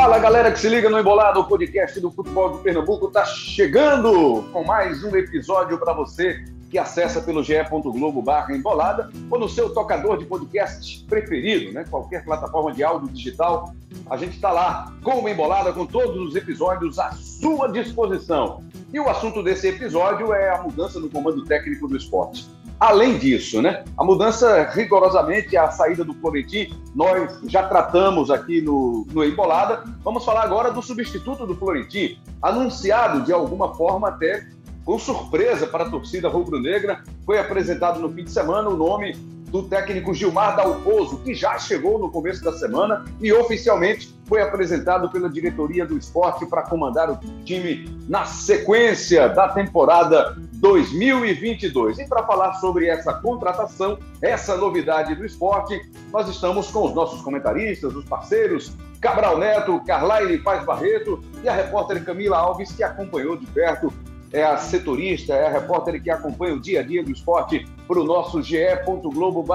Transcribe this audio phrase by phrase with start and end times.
[0.00, 4.42] Fala galera que se liga no Embolado, o podcast do futebol de Pernambuco está chegando
[4.50, 9.68] com mais um episódio para você que acessa pelo ge.globo barra embolada ou no seu
[9.74, 11.84] tocador de podcast preferido, né?
[11.90, 13.74] qualquer plataforma de áudio digital.
[14.08, 18.64] A gente está lá com uma embolada com todos os episódios à sua disposição.
[18.94, 22.48] E o assunto desse episódio é a mudança no comando técnico do esporte.
[22.80, 29.06] Além disso, né, a mudança rigorosamente a saída do Florentino, nós já tratamos aqui no,
[29.12, 29.84] no Embolada.
[30.02, 34.48] Vamos falar agora do substituto do Florentino, anunciado de alguma forma até
[34.82, 37.04] com surpresa para a torcida rubro-negra.
[37.26, 39.14] Foi apresentado no fim de semana o nome
[39.50, 45.10] do técnico Gilmar Dalpozo, que já chegou no começo da semana e oficialmente foi apresentado
[45.10, 51.98] pela diretoria do esporte para comandar o time na sequência da temporada 2022.
[51.98, 55.80] E para falar sobre essa contratação, essa novidade do esporte,
[56.12, 61.52] nós estamos com os nossos comentaristas, os parceiros, Cabral Neto, Carlaine Paz Barreto e a
[61.52, 63.92] repórter Camila Alves, que acompanhou de perto
[64.32, 68.00] é a setorista, é a repórter que acompanha o dia a dia do esporte para
[68.00, 69.52] o nosso ge.globo.pe,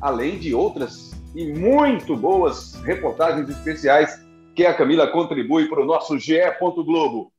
[0.00, 6.18] além de outras e muito boas reportagens especiais que a Camila contribui para o nosso
[6.18, 7.32] ge.globo.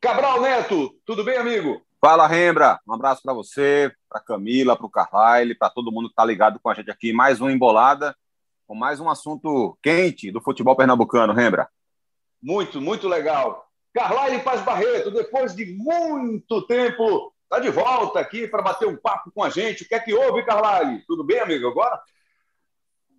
[0.00, 1.80] Cabral Neto, tudo bem, amigo?
[2.00, 2.80] Fala, Rembra.
[2.86, 6.58] Um abraço para você, para Camila, para o Carlyle, para todo mundo que está ligado
[6.60, 7.12] com a gente aqui.
[7.12, 8.14] Mais uma embolada,
[8.66, 11.68] com mais um assunto quente do futebol pernambucano, Rembra.
[12.42, 13.71] Muito, muito legal.
[13.94, 19.30] Carlyle Paz Barreto, depois de muito tempo, está de volta aqui para bater um papo
[19.34, 19.84] com a gente.
[19.84, 21.04] O que é que houve, Carlyle?
[21.06, 22.00] Tudo bem, amigo, agora?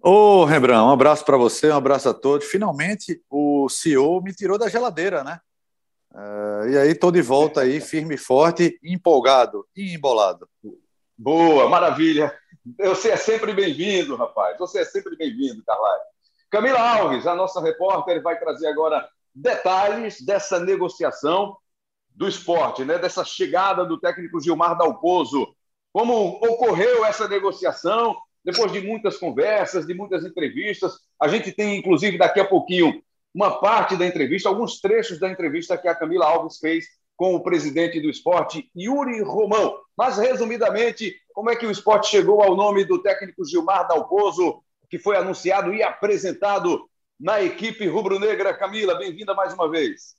[0.02, 2.48] Ô, Rembrandt, um abraço para você, um abraço a todos.
[2.48, 5.40] Finalmente, o CEO me tirou da geladeira, né?
[6.12, 10.50] Uh, e aí, estou de volta aí, firme e forte, empolgado e embolado.
[11.18, 12.36] Boa, maravilha.
[12.80, 14.58] Você é sempre bem-vindo, rapaz.
[14.58, 16.04] Você é sempre bem-vindo, Carlyle.
[16.50, 21.58] Camila Alves, a nossa repórter, vai trazer agora detalhes dessa negociação
[22.16, 22.98] do esporte, né?
[22.98, 25.48] dessa chegada do técnico Gilmar Dalpozo.
[25.92, 28.16] Como ocorreu essa negociação?
[28.44, 33.02] Depois de muitas conversas, de muitas entrevistas, a gente tem, inclusive, daqui a pouquinho,
[33.34, 37.42] uma parte da entrevista, alguns trechos da entrevista que a Camila Alves fez com o
[37.42, 39.78] presidente do esporte, Yuri Romão.
[39.96, 45.00] Mas, resumidamente, como é que o esporte chegou ao nome do técnico Gilmar Dalpozo, que
[45.00, 46.88] foi anunciado e apresentado
[47.20, 48.54] na equipe rubro-negra.
[48.54, 50.16] Camila, bem-vinda mais uma vez.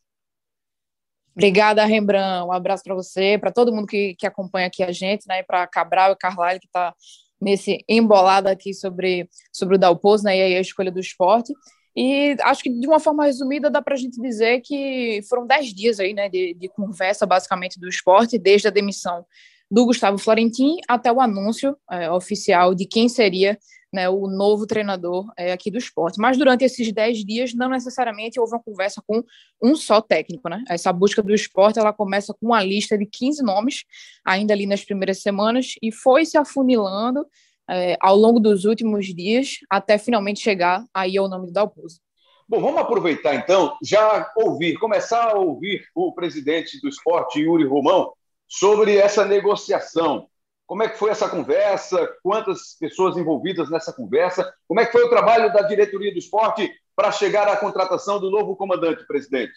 [1.35, 2.47] Obrigada, Rembrandt.
[2.47, 5.43] Um abraço para você, para todo mundo que, que acompanha aqui a gente, né?
[5.43, 6.95] Para Cabral e Carlyle, que está
[7.41, 11.53] nesse embolado aqui sobre, sobre o Dalpozo né, e a escolha do esporte.
[11.97, 15.73] E acho que, de uma forma resumida, dá para a gente dizer que foram dez
[15.73, 19.25] dias aí, né, de, de conversa, basicamente, do esporte, desde a demissão
[19.71, 23.59] do Gustavo Florentin até o anúncio é, oficial de quem seria
[23.95, 26.19] né, o novo treinador é, aqui do esporte.
[26.19, 29.23] Mas durante esses 10 dias, não necessariamente houve uma conversa com
[29.63, 30.49] um só técnico.
[30.49, 30.65] Né?
[30.69, 33.85] Essa busca do esporte ela começa com uma lista de 15 nomes,
[34.25, 37.25] ainda ali nas primeiras semanas, e foi se afunilando
[37.71, 42.01] é, ao longo dos últimos dias, até finalmente chegar aí ao nome do Dalpozo.
[42.49, 48.13] Bom, vamos aproveitar então, já ouvir, começar a ouvir o presidente do esporte, Yuri Romão,
[48.49, 50.29] sobre essa negociação.
[50.67, 52.09] Como é que foi essa conversa?
[52.23, 54.51] Quantas pessoas envolvidas nessa conversa?
[54.67, 58.31] Como é que foi o trabalho da diretoria do esporte para chegar à contratação do
[58.31, 59.53] novo comandante, presidente?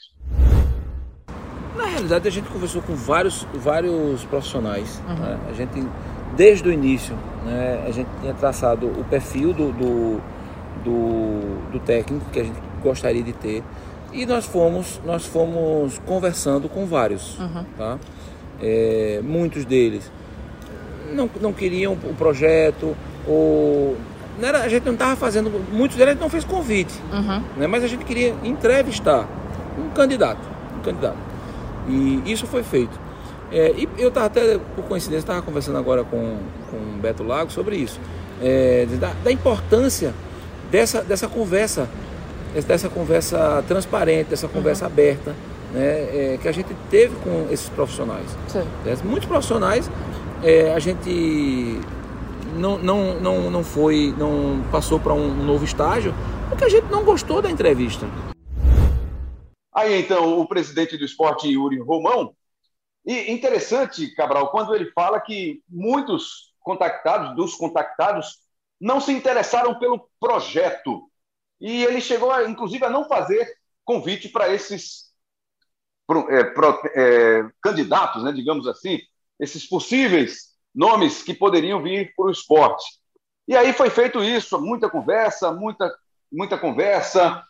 [1.78, 5.02] Na realidade, a gente conversou com vários, vários profissionais.
[5.08, 5.16] Uhum.
[5.16, 5.40] Né?
[5.50, 5.88] A gente,
[6.36, 10.22] desde o início, né, a gente tinha traçado o perfil do, do,
[10.84, 13.64] do, do técnico que a gente gostaria de ter
[14.12, 17.40] e nós fomos, nós fomos conversando com vários.
[17.40, 17.64] Uhum.
[17.78, 17.98] Tá?
[18.60, 20.12] É, muitos deles
[21.14, 22.96] não, não queriam o projeto,
[23.28, 23.98] ou.
[24.40, 25.52] Não era, a gente não estava fazendo.
[25.72, 27.42] Muitos deles não fez convite, uhum.
[27.58, 27.66] né?
[27.66, 29.28] mas a gente queria entrevistar
[29.78, 30.42] um candidato.
[30.78, 31.18] Um candidato.
[31.88, 33.00] E isso foi feito.
[33.52, 36.38] É, e eu estava até, por coincidência, estava conversando agora com,
[36.70, 38.00] com o Beto Lago sobre isso.
[38.42, 40.14] É, da, da, importância
[40.70, 41.90] dessa, dessa conversa,
[42.68, 44.92] dessa conversa transparente, dessa conversa uhum.
[44.92, 45.36] aberta,
[45.74, 48.26] né, é, que a gente teve com esses profissionais.
[49.04, 49.90] Muitos profissionais
[50.44, 51.80] é, a gente
[52.56, 56.14] não, não, não, não foi, não passou para um novo estágio,
[56.50, 58.06] porque a gente não gostou da entrevista.
[59.74, 62.36] Aí então, o presidente do esporte, Yuri Romão,
[63.06, 68.40] e interessante, Cabral, quando ele fala que muitos contactados, dos contactados,
[68.80, 71.10] não se interessaram pelo projeto.
[71.60, 73.48] E ele chegou, a, inclusive, a não fazer
[73.86, 75.08] convite para esses
[76.30, 79.00] é, pro, é, candidatos, né, digamos assim,
[79.40, 82.86] esses possíveis nomes que poderiam vir para o esporte.
[83.48, 85.94] E aí foi feito isso, muita conversa, muita,
[86.32, 87.44] muita conversa.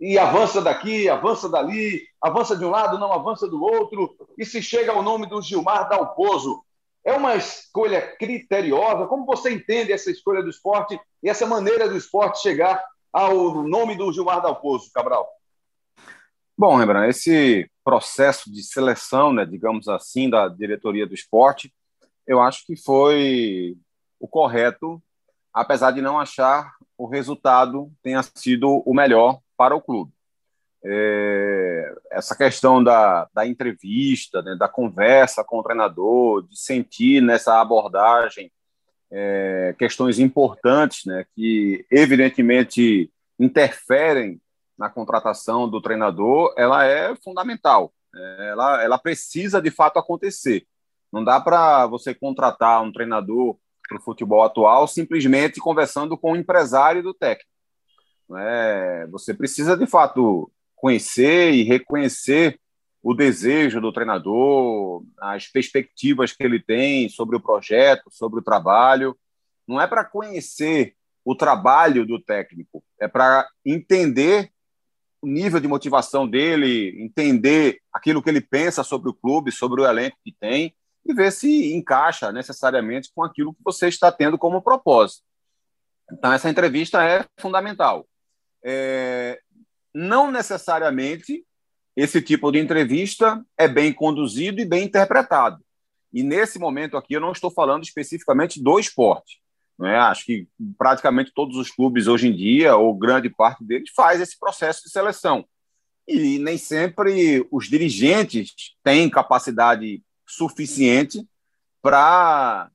[0.00, 4.60] e avança daqui, avança dali, avança de um lado, não avança do outro, e se
[4.60, 6.62] chega ao nome do Gilmar Dalpozo.
[7.04, 9.06] É uma escolha criteriosa?
[9.06, 12.82] Como você entende essa escolha do esporte e essa maneira do esporte chegar
[13.12, 15.28] ao nome do Gilmar Dalpozo, Cabral?
[16.56, 21.74] Bom, Rembrandt, esse processo de seleção, né, digamos assim, da diretoria do esporte,
[22.26, 23.76] eu acho que foi
[24.20, 25.02] o correto,
[25.52, 30.12] apesar de não achar o resultado tenha sido o melhor para o clube.
[30.84, 37.60] É, essa questão da, da entrevista, né, da conversa com o treinador, de sentir nessa
[37.60, 38.52] abordagem
[39.10, 43.10] é, questões importantes, né, que evidentemente
[43.40, 44.40] interferem
[44.78, 47.92] na contratação do treinador, ela é fundamental.
[48.14, 50.66] É, ela, ela precisa de fato acontecer.
[51.12, 53.56] Não dá para você contratar um treinador
[53.88, 57.50] para o futebol atual simplesmente conversando com o empresário do técnico.
[58.36, 62.58] É, você precisa, de fato, conhecer e reconhecer
[63.02, 69.16] o desejo do treinador, as perspectivas que ele tem sobre o projeto, sobre o trabalho.
[69.68, 74.50] Não é para conhecer o trabalho do técnico, é para entender
[75.24, 79.86] o nível de motivação dele, entender aquilo que ele pensa sobre o clube, sobre o
[79.86, 80.74] elenco que tem
[81.04, 85.22] e ver se encaixa necessariamente com aquilo que você está tendo como propósito.
[86.12, 88.06] Então, essa entrevista é fundamental.
[88.62, 89.40] É,
[89.94, 91.42] não necessariamente
[91.96, 95.64] esse tipo de entrevista é bem conduzido e bem interpretado.
[96.12, 99.40] E nesse momento aqui eu não estou falando especificamente do esporte.
[99.78, 99.96] Não é?
[99.98, 100.48] Acho que
[100.78, 104.90] praticamente todos os clubes hoje em dia, ou grande parte deles, faz esse processo de
[104.90, 105.44] seleção.
[106.06, 111.26] E nem sempre os dirigentes têm capacidade suficiente
[111.82, 112.70] para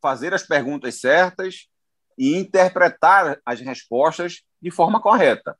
[0.00, 1.68] fazer as perguntas certas
[2.16, 5.56] e interpretar as respostas de forma correta.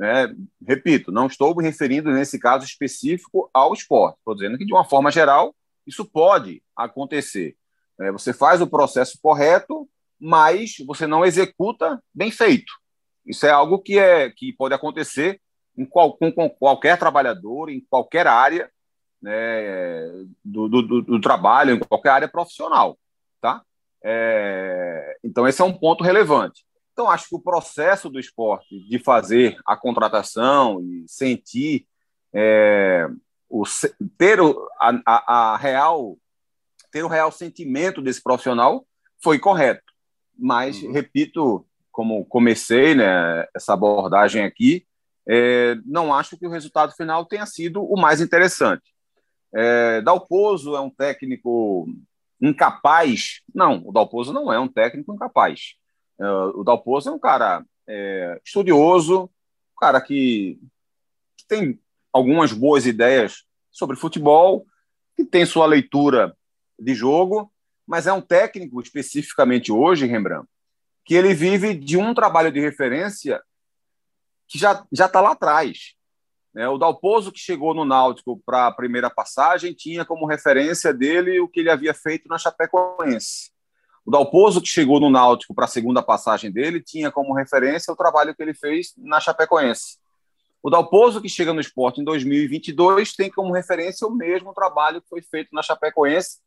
[0.00, 0.28] É,
[0.66, 4.18] repito, não estou me referindo nesse caso específico ao esporte.
[4.18, 5.54] Estou dizendo que, de uma forma geral,
[5.86, 7.56] isso pode acontecer.
[8.00, 9.88] É, você faz o processo correto,
[10.18, 12.72] mas você não executa bem feito.
[13.24, 15.40] Isso é algo que, é, que pode acontecer
[15.76, 18.70] em qual, com, com qualquer trabalhador, em qualquer área
[19.20, 20.08] né,
[20.44, 22.98] do, do, do, trabalho, em qualquer área profissional.
[23.40, 23.62] Tá?
[24.02, 26.64] É, então, esse é um ponto relevante.
[26.92, 31.86] Então, acho que o processo do esporte de fazer a contratação e sentir,
[32.32, 33.06] é,
[33.50, 33.64] o,
[34.16, 34.38] ter
[34.80, 36.16] a, a, a, real,
[36.96, 38.86] ter o real sentimento desse profissional
[39.22, 39.92] foi correto.
[40.34, 40.92] Mas, uhum.
[40.92, 44.86] repito, como comecei né, essa abordagem aqui,
[45.28, 48.94] é, não acho que o resultado final tenha sido o mais interessante.
[49.54, 51.86] É, Dalpozo é um técnico
[52.40, 53.42] incapaz?
[53.54, 55.74] Não, o Dalpozo não é um técnico incapaz.
[56.18, 60.58] Uh, o Dalpozo é um cara é, estudioso, um cara que,
[61.36, 61.78] que, tem
[62.10, 64.64] algumas boas ideias sobre futebol,
[65.14, 66.34] que tem sua leitura
[66.78, 67.52] de jogo,
[67.86, 70.48] mas é um técnico, especificamente hoje, Rembrandt,
[71.04, 73.40] que ele vive de um trabalho de referência
[74.48, 75.94] que já está lá atrás.
[76.52, 76.68] Né?
[76.68, 81.48] O Dalpozo, que chegou no Náutico para a primeira passagem, tinha como referência dele o
[81.48, 83.50] que ele havia feito na Chapecoense.
[84.04, 87.96] O Dalpozo, que chegou no Náutico para a segunda passagem dele, tinha como referência o
[87.96, 89.98] trabalho que ele fez na Chapecoense.
[90.62, 95.08] O Dalpozo, que chega no esporte em 2022, tem como referência o mesmo trabalho que
[95.08, 96.38] foi feito na Chapecoense,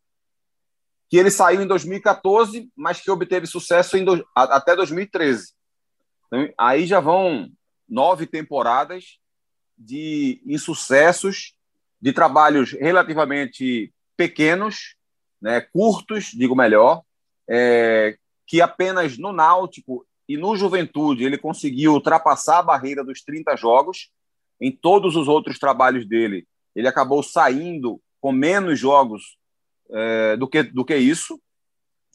[1.10, 4.26] que ele saiu em 2014, mas que obteve sucesso do...
[4.36, 5.54] até 2013.
[6.28, 7.50] Então, aí já vão
[7.88, 9.18] nove temporadas
[9.76, 11.56] de insucessos,
[12.00, 14.96] de trabalhos relativamente pequenos,
[15.42, 17.02] né, curtos, digo melhor,
[17.50, 23.56] é, que apenas no Náutico e no Juventude ele conseguiu ultrapassar a barreira dos 30
[23.56, 24.12] jogos.
[24.62, 29.39] Em todos os outros trabalhos dele, ele acabou saindo com menos jogos
[29.92, 31.40] é, do, que, do que isso.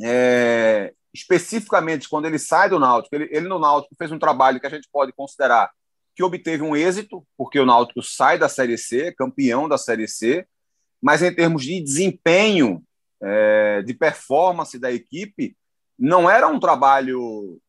[0.01, 4.67] É, especificamente quando ele sai do Náutico, ele, ele no Náutico fez um trabalho que
[4.67, 5.71] a gente pode considerar
[6.17, 10.47] que obteve um êxito, porque o Náutico sai da Série C, campeão da Série C,
[11.03, 12.83] mas em termos de desempenho
[13.21, 15.57] é, de performance da equipe,
[15.99, 17.61] não era um trabalho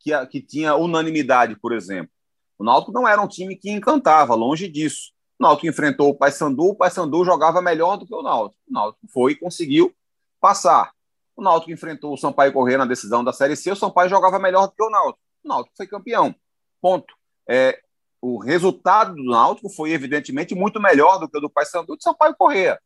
[0.00, 2.10] que, que tinha unanimidade, por exemplo.
[2.58, 5.12] O Náutico não era um time que encantava, longe disso.
[5.42, 8.62] O Náutico enfrentou o Paysandu, o Paysandu jogava melhor do que o Náutico.
[8.68, 9.92] O Náutico foi e conseguiu
[10.40, 10.92] passar.
[11.34, 14.68] O Náutico enfrentou o Sampaio Corrêa na decisão da Série C, o Sampaio jogava melhor
[14.68, 15.18] do que o Náutico.
[15.44, 16.32] O Náutico foi campeão.
[16.80, 17.12] Ponto.
[17.48, 17.80] É,
[18.20, 22.02] o resultado do Náutico foi evidentemente muito melhor do que o do Paysandu e do
[22.04, 22.78] Sampaio Corrêa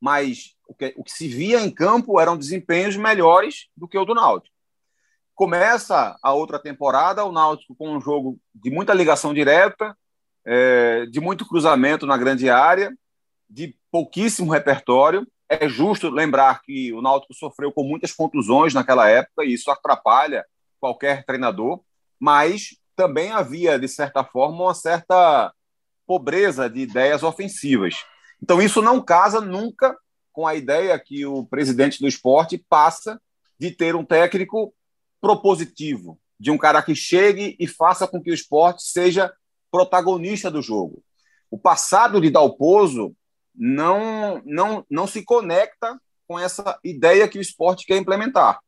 [0.00, 4.04] mas o que, o que se via em campo eram desempenhos melhores do que o
[4.04, 4.52] do Náutico.
[5.32, 9.96] começa a outra temporada, o Náutico com um jogo de muita ligação direta,
[10.44, 12.92] é, de muito cruzamento na grande área,
[13.48, 15.26] de pouquíssimo repertório.
[15.48, 20.44] É justo lembrar que o Náutico sofreu com muitas contusões naquela época, e isso atrapalha
[20.80, 21.80] qualquer treinador,
[22.18, 25.52] mas também havia, de certa forma, uma certa
[26.06, 27.96] pobreza de ideias ofensivas.
[28.42, 29.96] Então, isso não casa nunca
[30.32, 33.20] com a ideia que o presidente do esporte passa
[33.58, 34.74] de ter um técnico
[35.20, 39.32] propositivo, de um cara que chegue e faça com que o esporte seja
[39.72, 41.02] protagonista do jogo.
[41.50, 43.12] O passado de Dalpozo
[43.54, 48.60] não, não, não se conecta com essa ideia que o esporte quer implementar.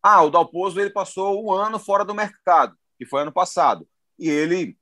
[0.00, 4.28] Ah, o Dalpozo ele passou um ano fora do mercado, que foi ano passado, e
[4.28, 4.76] ele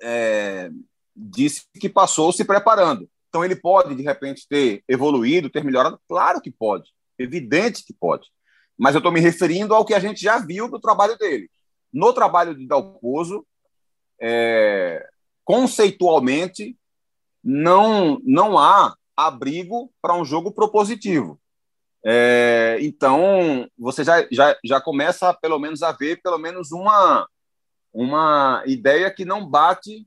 [0.00, 0.70] é,
[1.14, 3.06] disse que passou se preparando.
[3.28, 6.00] Então ele pode, de repente, ter evoluído, ter melhorado?
[6.08, 8.30] Claro que pode, evidente que pode
[8.82, 11.48] mas eu estou me referindo ao que a gente já viu do trabalho dele.
[11.92, 13.46] No trabalho de Dalpozo,
[14.22, 15.04] é,
[15.44, 16.78] conceitualmente,
[17.42, 21.40] não, não há abrigo para um jogo propositivo.
[22.04, 27.28] É, então, você já, já, já começa, pelo menos, a ver pelo menos uma,
[27.92, 30.06] uma ideia que não bate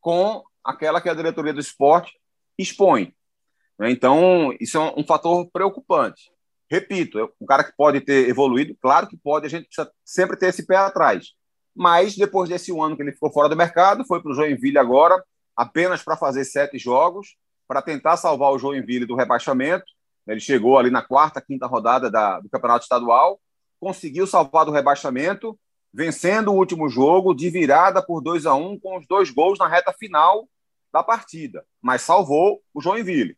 [0.00, 2.12] com aquela que a diretoria do esporte
[2.58, 3.14] expõe.
[3.80, 6.30] Então, isso é um, fator preocupante.
[6.70, 10.46] Repito, um cara que pode ter evoluído, claro que pode, a gente precisa sempre ter
[10.46, 11.34] esse pé atrás.
[11.74, 15.22] Mas depois desse ano que ele ficou fora do mercado, foi para o Joinville agora,
[15.56, 19.84] apenas para fazer sete jogos, para tentar salvar o Joinville do rebaixamento.
[20.26, 23.40] Ele chegou ali na quarta, quinta rodada da, do Campeonato Estadual,
[23.80, 25.58] conseguiu salvar do rebaixamento,
[25.92, 29.58] vencendo o último jogo de virada por 2 a 1 um, com os dois gols
[29.58, 30.48] na reta final
[30.92, 33.36] da partida, mas salvou o Joinville.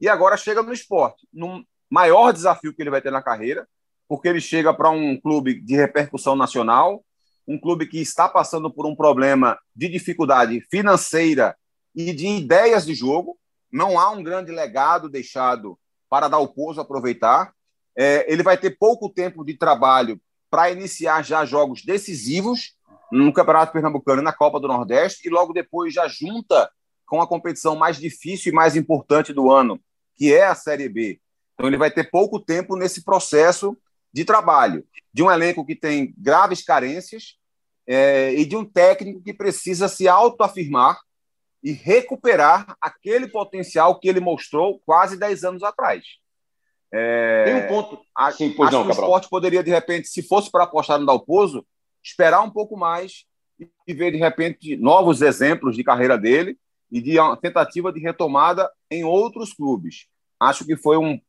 [0.00, 3.66] E agora chega no esporte, num, maior desafio que ele vai ter na carreira,
[4.06, 7.04] porque ele chega para um clube de repercussão nacional,
[7.48, 11.56] um clube que está passando por um problema de dificuldade financeira
[11.94, 13.38] e de ideias de jogo.
[13.72, 15.78] Não há um grande legado deixado
[16.08, 17.52] para dar o pouso aproveitar.
[17.96, 22.76] É, ele vai ter pouco tempo de trabalho para iniciar já jogos decisivos
[23.10, 26.70] no Campeonato Pernambucano e na Copa do Nordeste, e logo depois já junta
[27.06, 29.80] com a competição mais difícil e mais importante do ano,
[30.14, 31.18] que é a Série B,
[31.58, 33.76] então, ele vai ter pouco tempo nesse processo
[34.12, 37.36] de trabalho, de um elenco que tem graves carências
[37.86, 40.98] é, e de um técnico que precisa se autoafirmar
[41.62, 46.04] e recuperar aquele potencial que ele mostrou quase 10 anos atrás.
[46.92, 48.00] É, tem um ponto.
[48.32, 51.06] Sim, pois acho não, que o esporte poderia, de repente, se fosse para apostar no
[51.06, 51.66] Dalpozo,
[52.02, 53.24] esperar um pouco mais
[53.86, 56.56] e ver, de repente, novos exemplos de carreira dele
[56.90, 60.06] e de uma tentativa de retomada em outros clubes.
[60.40, 61.20] Acho que foi um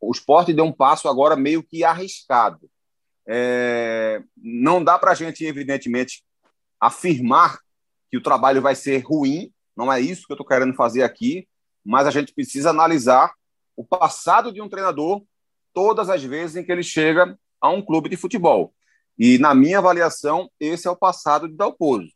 [0.00, 2.70] o esporte deu um passo agora meio que arriscado.
[3.26, 6.22] É, não dá para a gente, evidentemente,
[6.80, 7.58] afirmar
[8.10, 11.48] que o trabalho vai ser ruim, não é isso que eu estou querendo fazer aqui,
[11.84, 13.32] mas a gente precisa analisar
[13.76, 15.22] o passado de um treinador
[15.74, 18.72] todas as vezes em que ele chega a um clube de futebol.
[19.18, 22.12] E, na minha avaliação, esse é o passado de Dalpozo,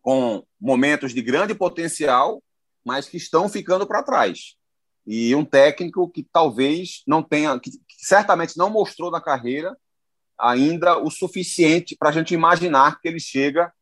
[0.00, 2.42] com momentos de grande potencial,
[2.84, 4.56] mas que estão ficando para trás
[5.06, 9.76] e um técnico que talvez não tenha, que, certamente não mostrou na carreira
[10.38, 13.72] ainda o suficiente para a gente imaginar que ele chega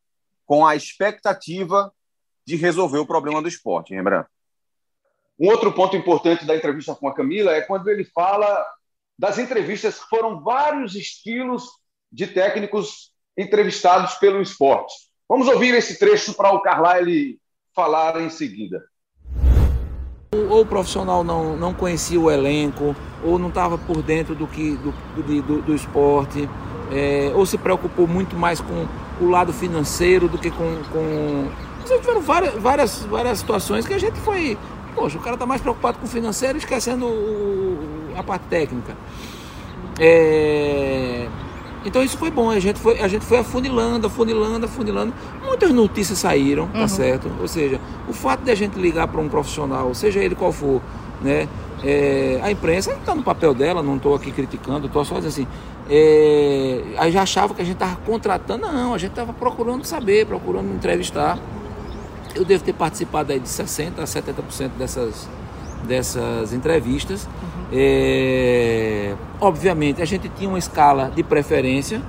[0.45, 1.93] com a expectativa
[2.45, 4.29] de resolver o problema do esporte, Rembrandt.
[5.39, 8.63] Um outro ponto importante da entrevista com a Camila é quando ele fala
[9.17, 11.67] das entrevistas que foram vários estilos
[12.11, 14.93] de técnicos entrevistados pelo esporte.
[15.27, 17.39] Vamos ouvir esse trecho para o Carlyle
[17.73, 18.90] falar em seguida
[20.33, 24.77] ou o profissional não, não conhecia o elenco, ou não estava por dentro do, que,
[24.77, 24.93] do,
[25.41, 26.47] do, do esporte,
[26.89, 28.87] é, ou se preocupou muito mais com
[29.19, 30.77] o lado financeiro do que com.
[30.89, 31.49] com...
[31.85, 34.57] Tiveram várias, várias, várias situações que a gente foi.
[34.95, 38.95] Poxa, o cara está mais preocupado com o financeiro esquecendo o, a parte técnica.
[39.99, 41.27] É,
[41.85, 45.13] então isso foi bom, a gente foi, a gente foi afunilando, afunilando, afunilando.
[45.43, 46.87] Muitas notícias saíram, tá uhum.
[46.87, 47.31] certo?
[47.39, 50.81] Ou seja, o fato de a gente ligar para um profissional, seja ele qual for,
[51.21, 51.47] né?
[51.83, 55.47] É, a imprensa está no papel dela, não estou aqui criticando, estou só dizendo assim.
[55.89, 60.27] É, aí já achava que a gente estava contratando, não, a gente estava procurando saber,
[60.27, 61.39] procurando entrevistar.
[62.35, 65.27] Eu devo ter participado aí de 60% a 70% dessas,
[65.83, 67.25] dessas entrevistas.
[67.25, 67.65] Uhum.
[67.71, 72.01] É, obviamente, a gente tinha uma escala de preferência,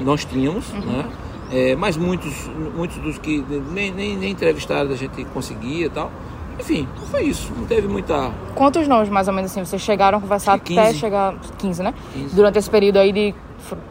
[0.00, 0.80] nós tínhamos, uhum.
[0.80, 1.04] né?
[1.52, 6.10] É, mas muitos, muitos dos que nem, nem, nem entrevistados a gente conseguia e tal.
[6.58, 7.52] Enfim, foi isso.
[7.56, 8.30] Não teve muita.
[8.54, 11.34] Quantos nomes, mais ou menos assim, vocês chegaram a conversar até chegar.
[11.58, 11.94] 15, né?
[12.12, 12.34] 15.
[12.34, 13.34] Durante esse período aí de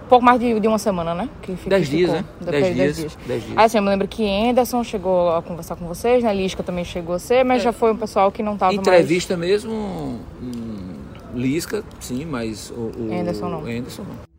[0.09, 1.29] pouco mais de, de uma semana, né?
[1.41, 2.25] Que dez dias, né?
[2.41, 3.15] Dez, dias, dias.
[3.27, 3.57] dez dias.
[3.57, 6.33] Assim, eu me lembro que Anderson chegou a conversar com vocês, né?
[6.33, 7.65] Lisca também chegou a ser, mas é.
[7.65, 9.51] já foi um pessoal que não estava Entrevista mais...
[9.51, 9.73] mesmo,
[10.41, 11.03] hum,
[11.33, 13.59] Lisca, sim, mas o, o Anderson não.
[13.65, 14.33] Anderson não.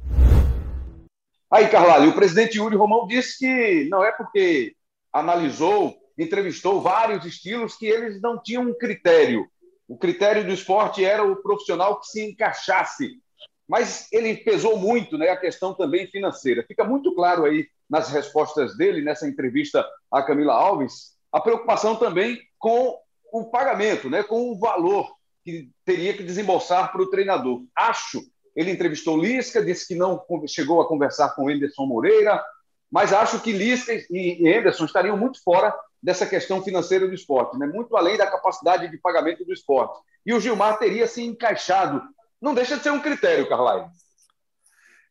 [1.50, 4.75] Aí, Carlalho, o presidente Yuri Romão disse que não é porque
[5.12, 9.47] analisou, entrevistou vários estilos que eles não tinham um critério.
[9.87, 13.21] O critério do esporte era o profissional que se encaixasse
[13.68, 16.64] mas ele pesou muito né, a questão também financeira.
[16.66, 22.40] Fica muito claro aí nas respostas dele, nessa entrevista a Camila Alves, a preocupação também
[22.59, 22.99] com
[23.33, 25.11] o pagamento, né, com o valor
[25.44, 27.62] que teria que desembolsar para o treinador.
[27.76, 28.23] Acho,
[28.54, 32.42] ele entrevistou Lisca, disse que não chegou a conversar com Anderson Moreira,
[32.90, 37.66] mas acho que Lisca e Anderson estariam muito fora dessa questão financeira do esporte, né?
[37.66, 39.99] muito além da capacidade de pagamento do esporte.
[40.25, 42.02] E o Gilmar teria se encaixado
[42.45, 43.89] não deixa de ser um critério, Carlai.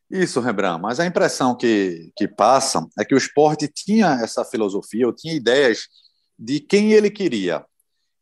[0.08, 5.06] Isso, Rembrandt, mas a impressão que, que passa é que o esporte tinha essa filosofia,
[5.06, 5.88] ou tinha ideias
[6.38, 7.64] de quem ele queria.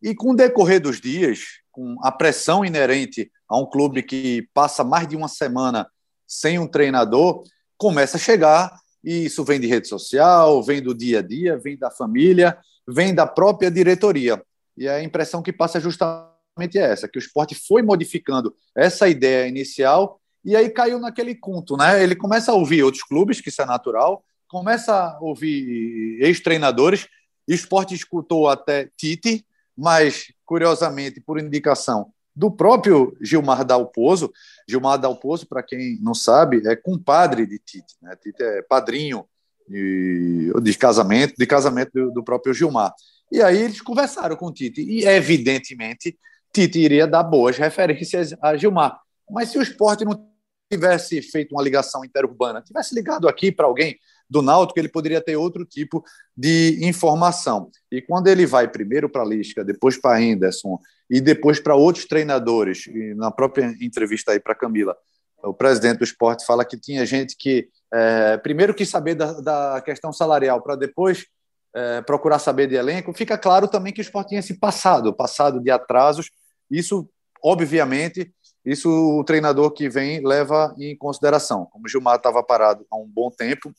[0.02, 1.40] E com o decorrer dos dias,
[1.70, 5.86] com a pressão inerente a um clube que passa mais de uma semana
[6.26, 7.42] sem um treinador,
[7.76, 11.76] começa a chegar, e isso vem de rede social, vem do dia a dia, vem
[11.76, 12.56] da família,
[12.88, 14.42] vem da própria diretoria.
[14.74, 19.08] E a impressão que passa é justamente é essa, que o esporte foi modificando essa
[19.08, 22.02] ideia inicial e aí caiu naquele conto, né?
[22.02, 27.06] Ele começa a ouvir outros clubes, que isso é natural, começa a ouvir ex-treinadores,
[27.48, 34.32] o esporte escutou até Tite, mas, curiosamente, por indicação do próprio Gilmar Dalpozo,
[34.68, 38.16] Gilmar Dalpozo, para quem não sabe, é compadre de Tite, né?
[38.20, 39.24] Tite é padrinho
[39.68, 42.92] de, de casamento, de casamento do, do próprio Gilmar.
[43.30, 46.18] E aí eles conversaram com o Tite, e evidentemente
[46.52, 49.00] Tite iria dar boas referências a Gilmar.
[49.30, 50.30] Mas se o esporte não
[50.70, 55.36] tivesse feito uma ligação interurbana, tivesse ligado aqui para alguém do Náutico, ele poderia ter
[55.36, 56.02] outro tipo
[56.34, 57.70] de informação.
[57.90, 60.78] E quando ele vai primeiro para a Lisca, depois para Henderson
[61.10, 64.96] e depois para outros treinadores, e na própria entrevista aí para Camila,
[65.42, 69.82] o presidente do esporte fala que tinha gente que é, primeiro quis saber da, da
[69.82, 71.26] questão salarial para depois
[71.74, 75.60] é, procurar saber de elenco, fica claro também que o esporte tinha esse passado, passado
[75.60, 76.30] de atrasos
[76.72, 77.08] isso,
[77.44, 78.32] obviamente,
[78.64, 81.66] isso o treinador que vem leva em consideração.
[81.66, 83.72] Como o Gilmar estava parado há um bom tempo,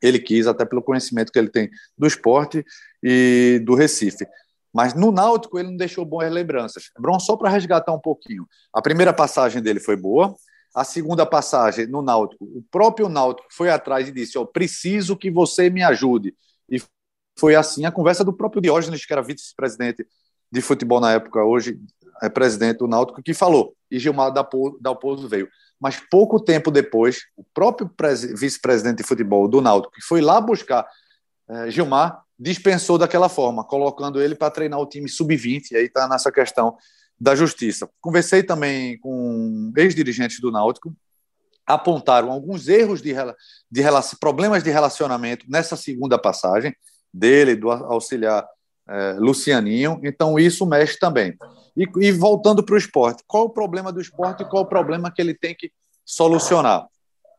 [0.00, 2.64] ele quis, até pelo conhecimento que ele tem do esporte
[3.02, 4.26] e do Recife.
[4.72, 6.90] Mas no Náutico ele não deixou boas lembranças.
[6.98, 8.46] Bron, só para resgatar um pouquinho.
[8.72, 10.34] A primeira passagem dele foi boa.
[10.74, 15.30] A segunda passagem no Náutico, o próprio Náutico foi atrás e disse: "Eu preciso que
[15.30, 16.34] você me ajude".
[16.68, 16.82] E
[17.38, 20.04] foi assim a conversa do próprio Diógenes, que era vice-presidente
[20.50, 21.78] de futebol na época, hoje
[22.22, 25.48] é, presidente do Náutico, que falou, e Gilmar Dalpozo veio.
[25.80, 27.90] Mas pouco tempo depois, o próprio
[28.36, 30.86] vice-presidente de futebol do Náutico, que foi lá buscar
[31.48, 36.08] é, Gilmar, dispensou daquela forma, colocando ele para treinar o time sub-20, e aí está
[36.08, 36.76] nessa questão
[37.20, 37.88] da justiça.
[38.00, 40.94] Conversei também com ex-dirigentes do Náutico,
[41.66, 43.14] apontaram alguns erros de,
[43.70, 43.82] de
[44.20, 46.74] problemas de relacionamento nessa segunda passagem
[47.12, 48.46] dele, do auxiliar
[48.88, 51.36] é, Lucianinho, então isso mexe também.
[51.76, 55.10] E, e voltando para o esporte, qual o problema do esporte e qual o problema
[55.10, 55.72] que ele tem que
[56.04, 56.84] solucionar?
[56.84, 56.88] O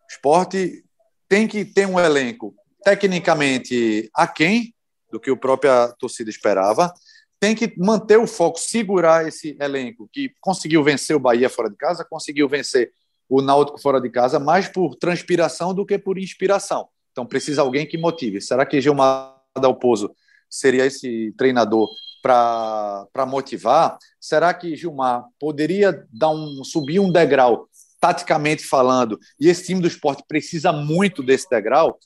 [0.09, 0.83] esporte
[1.27, 4.73] tem que ter um elenco tecnicamente aquém
[5.11, 6.93] do que a própria torcida esperava,
[7.39, 11.75] tem que manter o foco, segurar esse elenco que conseguiu vencer o Bahia fora de
[11.75, 12.91] casa, conseguiu vencer
[13.27, 16.87] o Náutico fora de casa, mais por transpiração do que por inspiração.
[17.11, 18.41] Então precisa alguém que motive.
[18.41, 20.15] Será que Gilmar Dalpozo
[20.49, 21.89] seria esse treinador
[22.25, 27.69] para motivar, será que Gilmar poderia dar um subir um degrau
[28.01, 29.19] taticamente falando?
[29.39, 31.99] E esse time do esporte precisa muito desse degrau.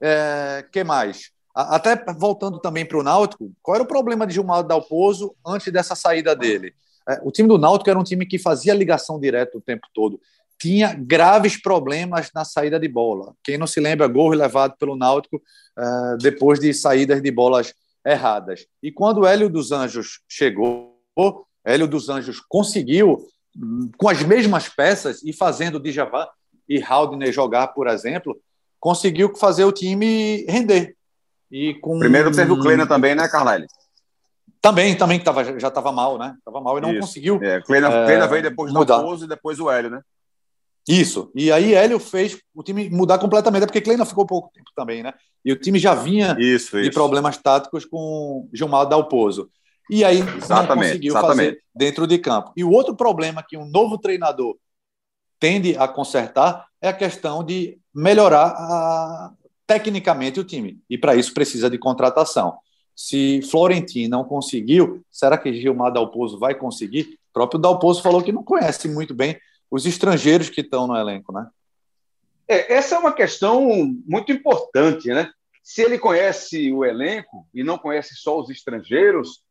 [0.00, 1.30] É, que mais?
[1.54, 5.94] Até voltando também para o Náutico, qual era o problema de Gilmar Dalpozo antes dessa
[5.94, 6.72] saída dele?
[7.06, 10.18] É, o time do Náutico era um time que fazia ligação direta o tempo todo.
[10.58, 13.34] Tinha graves problemas na saída de bola.
[13.44, 15.40] Quem não se lembra, gol levado pelo Náutico
[15.78, 17.74] é, depois de saídas de bolas
[18.06, 18.66] erradas.
[18.82, 20.96] E quando o Hélio dos Anjos chegou,
[21.64, 23.26] Hélio dos Anjos conseguiu,
[23.98, 26.26] com as mesmas peças, e fazendo Djavan
[26.68, 28.38] e Haldner jogar, por exemplo,
[28.78, 30.94] conseguiu fazer o time render.
[31.50, 31.98] E com...
[31.98, 33.66] Primeiro teve o Kleina também, né, Carlyle?
[34.60, 36.34] Também, também que tava, já estava mal, né?
[36.38, 37.00] Estava mal e não Isso.
[37.00, 37.40] conseguiu.
[37.42, 40.00] É, Kleina, é, Kleina veio depois do Pouso e depois o Hélio, né?
[40.88, 41.30] Isso.
[41.34, 45.02] E aí Hélio fez o time mudar completamente, é porque Kleina ficou pouco tempo também,
[45.02, 45.12] né?
[45.44, 49.50] E o time já vinha isso, de problemas táticos com Gilmar Dalpozo.
[49.90, 51.36] E aí exatamente, não conseguiu exatamente.
[51.36, 52.52] fazer dentro de campo.
[52.56, 54.56] E o outro problema que um novo treinador
[55.38, 59.32] tende a consertar é a questão de melhorar a,
[59.66, 60.80] tecnicamente o time.
[60.88, 62.58] E para isso precisa de contratação.
[62.94, 67.18] Se Florentino não conseguiu, será que Gilmar Dalpozo vai conseguir?
[67.30, 69.38] O próprio Dalpozo falou que não conhece muito bem
[69.70, 71.48] os estrangeiros que estão no elenco, né?
[72.48, 73.66] É, essa é uma questão
[74.06, 75.30] muito importante, né?
[75.62, 79.42] Se ele conhece o elenco e não conhece só os estrangeiros,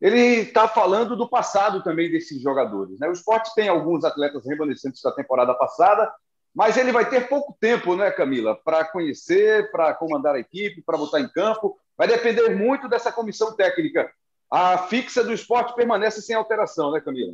[0.00, 2.98] ele está falando do passado também desses jogadores.
[2.98, 3.08] Né?
[3.08, 6.12] O esporte tem alguns atletas remanescentes da temporada passada,
[6.52, 10.98] mas ele vai ter pouco tempo, né, Camila, para conhecer, para comandar a equipe, para
[10.98, 11.78] botar em campo.
[11.96, 14.10] Vai depender muito dessa comissão técnica.
[14.50, 17.32] A fixa do esporte permanece sem alteração, né, Camila?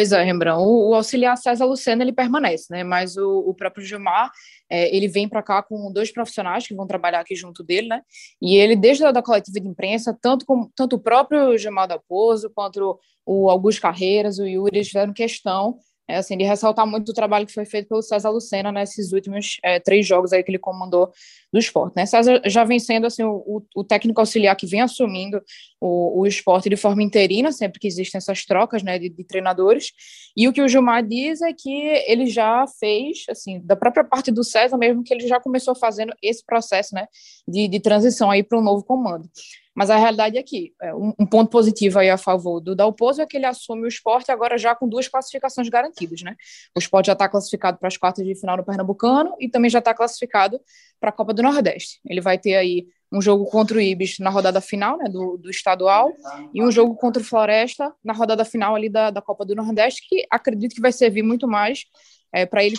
[0.00, 0.62] Pois é, Rembrandt.
[0.62, 2.82] O, o, auxiliar César Lucena ele permanece, né?
[2.82, 4.32] Mas o, o próprio Gilmar
[4.70, 8.00] é, ele vem para cá com dois profissionais que vão trabalhar aqui junto dele, né?
[8.40, 12.48] E ele desde a da coletiva de imprensa, tanto com tanto o próprio Gilmar Dalpozo
[12.48, 15.78] quanto o Augusto Carreiras, o Yuri, eles fizeram questão
[16.10, 19.58] é, assim, de ressaltar muito o trabalho que foi feito pelo César Lucena nesses últimos
[19.62, 21.12] é, três jogos aí que ele comandou
[21.52, 21.94] do esporte.
[21.94, 22.04] Né?
[22.04, 25.40] César já vem sendo assim, o, o técnico auxiliar que vem assumindo
[25.80, 29.92] o, o esporte de forma interina, sempre que existem essas trocas né, de, de, treinadores.
[30.36, 31.72] E o que o Gilmar diz é que
[32.06, 36.12] ele já fez, assim, da própria parte do César mesmo, que ele já começou fazendo
[36.22, 37.06] esse processo né,
[37.48, 39.28] de, de transição aí para um novo comando.
[39.74, 43.22] Mas a realidade é que é, um, um, ponto positivo aí a favor do Dalpozo
[43.22, 46.36] é que ele assume o esporte agora já com duas classificações garantidas, né?
[46.74, 49.78] O esporte já está classificado para as quartas de final no Pernambucano e também já
[49.78, 50.60] está classificado
[50.98, 52.00] para a Copa do Nordeste.
[52.04, 55.50] Ele vai ter aí um jogo contra o Ibis na rodada final, né, do, do
[55.50, 56.12] estadual,
[56.54, 60.06] e um jogo contra o Floresta na rodada final ali da, da Copa do Nordeste,
[60.08, 61.84] que acredito que vai servir muito mais
[62.32, 62.76] é, para ele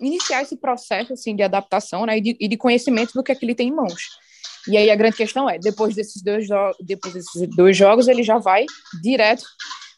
[0.00, 3.34] iniciar esse processo assim de adaptação né, e, de, e de conhecimento do que, é
[3.34, 4.18] que ele tem em mãos.
[4.68, 6.48] E aí a grande questão é, depois desses dois,
[6.80, 8.64] depois desses dois jogos, ele já vai
[9.02, 9.44] direto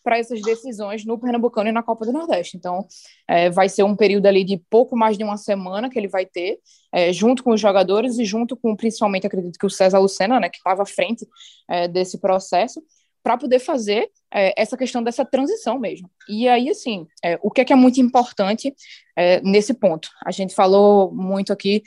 [0.09, 2.57] para essas decisões no Pernambucano e na Copa do Nordeste.
[2.57, 2.87] Então,
[3.29, 6.25] é, vai ser um período ali de pouco mais de uma semana que ele vai
[6.25, 6.59] ter,
[6.91, 10.49] é, junto com os jogadores e junto com, principalmente, acredito que o César Lucena, né,
[10.49, 11.27] que estava à frente
[11.69, 12.83] é, desse processo,
[13.23, 16.09] para poder fazer é, essa questão dessa transição mesmo.
[16.27, 18.75] E aí, assim, é, o que é, que é muito importante
[19.15, 20.09] é, nesse ponto?
[20.25, 21.83] A gente falou muito aqui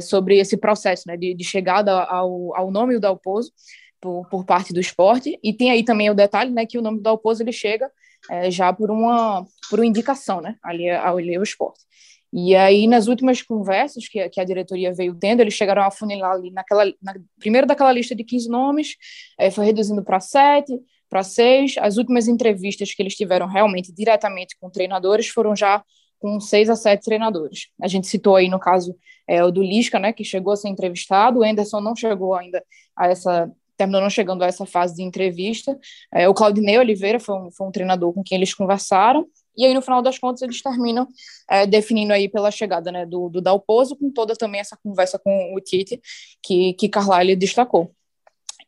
[0.00, 3.52] sobre esse processo né, de, de chegada ao, ao nome do Dalpozo
[4.00, 6.98] por, por, parte do esporte, e tem aí também o detalhe né, que o nome
[6.98, 7.90] do Dalpozo ele chega
[8.30, 11.80] é, já por uma, por uma indicação né, ali ao, ao esporte.
[12.32, 16.32] E aí, nas últimas conversas que, que a diretoria veio tendo, eles chegaram a funilar
[16.32, 18.96] ali naquela, na, primeiro daquela lista de 15 nomes,
[19.38, 21.76] é, foi reduzindo para sete, para seis.
[21.78, 25.82] As últimas entrevistas que eles tiveram realmente diretamente com treinadores foram já
[26.18, 27.68] com seis a sete treinadores.
[27.80, 28.94] A gente citou aí, no caso,
[29.26, 32.62] é, o do Lisca, né, que chegou a ser entrevistado, o Anderson não chegou ainda
[32.94, 35.78] a essa terminou não chegando a essa fase de entrevista.
[36.12, 39.26] É, o Claudinei Oliveira foi um, foi um treinador com quem eles conversaram,
[39.58, 41.08] e aí, no final das contas, eles terminam
[41.50, 45.52] é, definindo aí pela chegada né, do, do Dalpozo, com toda também essa conversa com
[45.52, 46.00] o Tite,
[46.40, 47.92] que, que Carlyle destacou.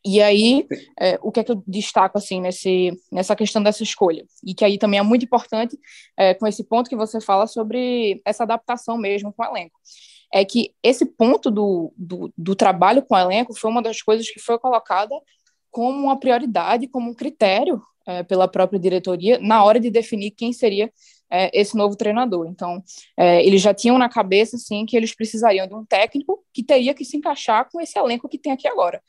[0.03, 0.67] E aí,
[0.99, 4.25] é, o que é que eu destaco assim nesse, nessa questão dessa escolha?
[4.45, 5.79] E que aí também é muito importante
[6.17, 9.79] é, com esse ponto que você fala sobre essa adaptação mesmo com o elenco.
[10.33, 14.29] É que esse ponto do, do, do trabalho com o elenco foi uma das coisas
[14.29, 15.13] que foi colocada
[15.69, 20.53] como uma prioridade, como um critério é, pela própria diretoria na hora de definir quem
[20.53, 20.91] seria
[21.31, 22.47] é, esse novo treinador.
[22.47, 22.83] Então,
[23.17, 26.93] é, eles já tinham na cabeça, assim, que eles precisariam de um técnico que teria
[26.93, 29.01] que se encaixar com esse elenco que tem aqui agora.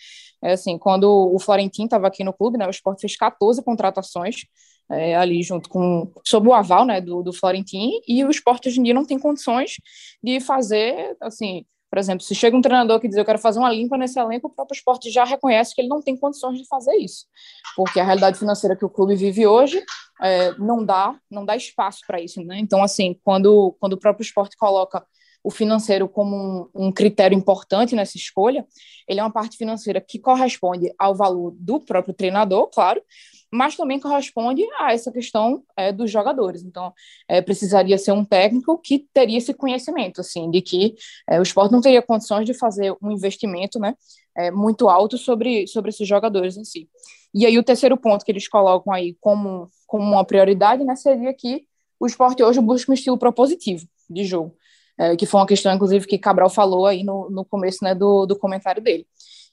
[0.43, 4.47] É, assim, quando o Florentino estava aqui no clube, né, o Sport fez 14 contratações
[4.91, 8.81] é, ali junto com, sob o aval, né, do, do Florentino, e o Sport hoje
[8.81, 9.77] em dia não tem condições
[10.23, 13.71] de fazer, assim, por exemplo, se chega um treinador que diz eu quero fazer uma
[13.71, 16.97] limpa nesse elenco, o próprio esporte já reconhece que ele não tem condições de fazer
[16.97, 17.27] isso,
[17.77, 19.85] porque a realidade financeira que o clube vive hoje
[20.23, 22.59] é, não dá não dá espaço para isso, né?
[22.59, 25.05] Então, assim, quando quando o próprio esporte coloca
[25.45, 28.67] o financeiro como um, um, critério importante nessa escolha,
[29.09, 33.03] ele é uma parte financeira que corresponde ao valor do próprio treinador, claro,
[33.53, 36.63] mas também corresponde a essa questão é, dos jogadores.
[36.63, 36.93] Então,
[37.29, 40.95] é, precisaria ser um técnico que teria esse conhecimento, assim, de que
[41.29, 43.95] é, o esporte não teria condições de fazer um investimento, né,
[44.37, 46.89] é, muito alto sobre, sobre esses jogadores em si.
[47.35, 51.35] E aí o terceiro ponto que eles colocam aí como, como uma prioridade, né, seria
[51.35, 51.67] que
[52.01, 54.57] o esporte hoje busca um estilo propositivo de jogo,
[54.99, 58.27] é, que foi uma questão, inclusive, que Cabral falou aí no, no começo né, do,
[58.27, 59.07] do comentário dele.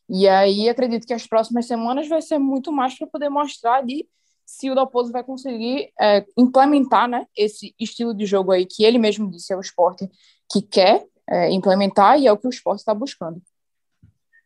[0.10, 4.08] E aí acredito que as próximas semanas vai ser muito mais para poder mostrar de
[4.46, 8.98] se o Dalpozo vai conseguir é, implementar né, esse estilo de jogo aí que ele
[8.98, 10.10] mesmo disse é o esporte
[10.52, 13.40] que quer é, implementar e é o que o esporte está buscando.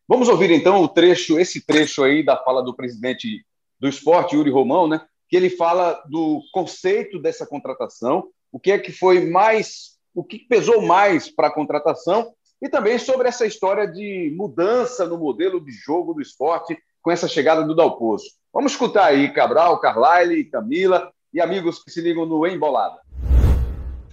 [0.06, 3.46] Vamos ouvir então o trecho, esse trecho aí da fala do presidente
[3.80, 8.78] do esporte, Yuri Romão, né, que ele fala do conceito dessa contratação, o que é
[8.78, 13.86] que foi mais o que pesou mais para a contratação e também sobre essa história
[13.86, 18.26] de mudança no modelo de jogo do esporte com essa chegada do Dalpozo.
[18.54, 22.98] Vamos escutar aí Cabral, Carlyle, Camila e amigos que se ligam no Embolada.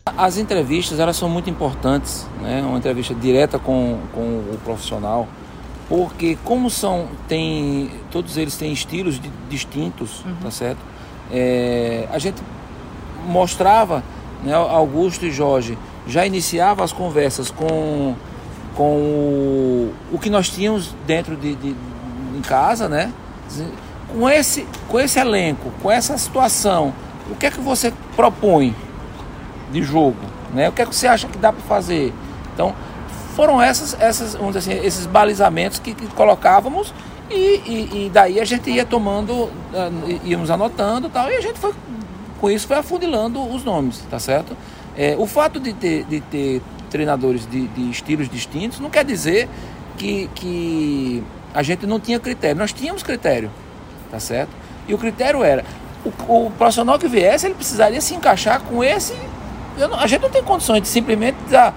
[0.04, 2.62] As entrevistas elas são muito importantes, né?
[2.62, 5.28] uma entrevista direta com, com o profissional,
[5.88, 10.36] porque como são, tem, todos eles têm estilos distintos, uhum.
[10.42, 10.80] tá certo?
[11.30, 12.42] É, a gente
[13.26, 14.02] mostrava,
[14.42, 18.14] né, Augusto e Jorge já iniciava as conversas com,
[18.74, 21.76] com o, o que nós tínhamos dentro de, de
[22.36, 23.12] em casa, né?
[24.08, 26.92] Com esse, com esse elenco, com essa situação,
[27.30, 28.74] o que é que você propõe
[29.70, 30.18] de jogo?
[30.52, 30.68] Né?
[30.68, 32.12] O que é que você acha que dá para fazer?
[32.54, 32.74] Então,
[33.36, 36.92] foram essas, essas, vamos assim, esses balizamentos que, que colocávamos
[37.30, 39.88] e, e, e, daí a gente ia tomando, ah,
[40.24, 41.72] íamos anotando tal, e a gente foi,
[42.40, 44.56] com isso, foi afundilando os nomes, tá certo?
[45.00, 46.60] É, o fato de ter, de ter
[46.90, 49.48] treinadores de, de estilos distintos não quer dizer
[49.96, 52.58] que, que a gente não tinha critério.
[52.58, 53.50] Nós tínhamos critério,
[54.10, 54.50] tá certo?
[54.86, 55.64] E o critério era,
[56.04, 59.14] o, o profissional que viesse, ele precisaria se encaixar com esse...
[59.78, 61.74] Não, a gente não tem condições de simplesmente dar...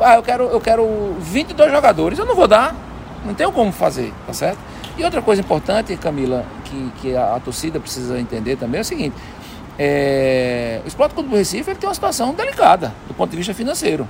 [0.00, 2.74] Ah, eu quero, eu quero 22 jogadores, eu não vou dar,
[3.26, 4.58] não tenho como fazer, tá certo?
[4.96, 8.84] E outra coisa importante, Camila, que, que a, a torcida precisa entender também é o
[8.84, 9.14] seguinte,
[9.78, 13.54] é, o Esporte Clube do Recife ele tem uma situação delicada do ponto de vista
[13.54, 14.08] financeiro,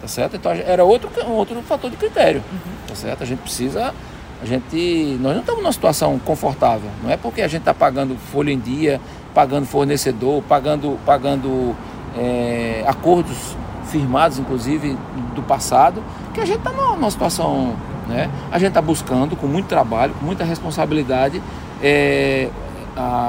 [0.00, 0.36] tá certo?
[0.36, 2.72] Então era outro, outro fator de critério, uhum.
[2.86, 3.22] tá certo?
[3.22, 3.94] A gente precisa
[4.40, 6.88] a gente, nós não estamos numa situação confortável.
[7.02, 9.00] Não é porque a gente está pagando folha em dia,
[9.34, 11.74] pagando fornecedor, pagando, pagando
[12.16, 14.96] é, acordos firmados, inclusive
[15.34, 17.74] do passado, que a gente está numa, numa, situação,
[18.06, 18.30] né?
[18.52, 21.42] A gente está buscando com muito trabalho, com muita responsabilidade,
[21.82, 22.48] é,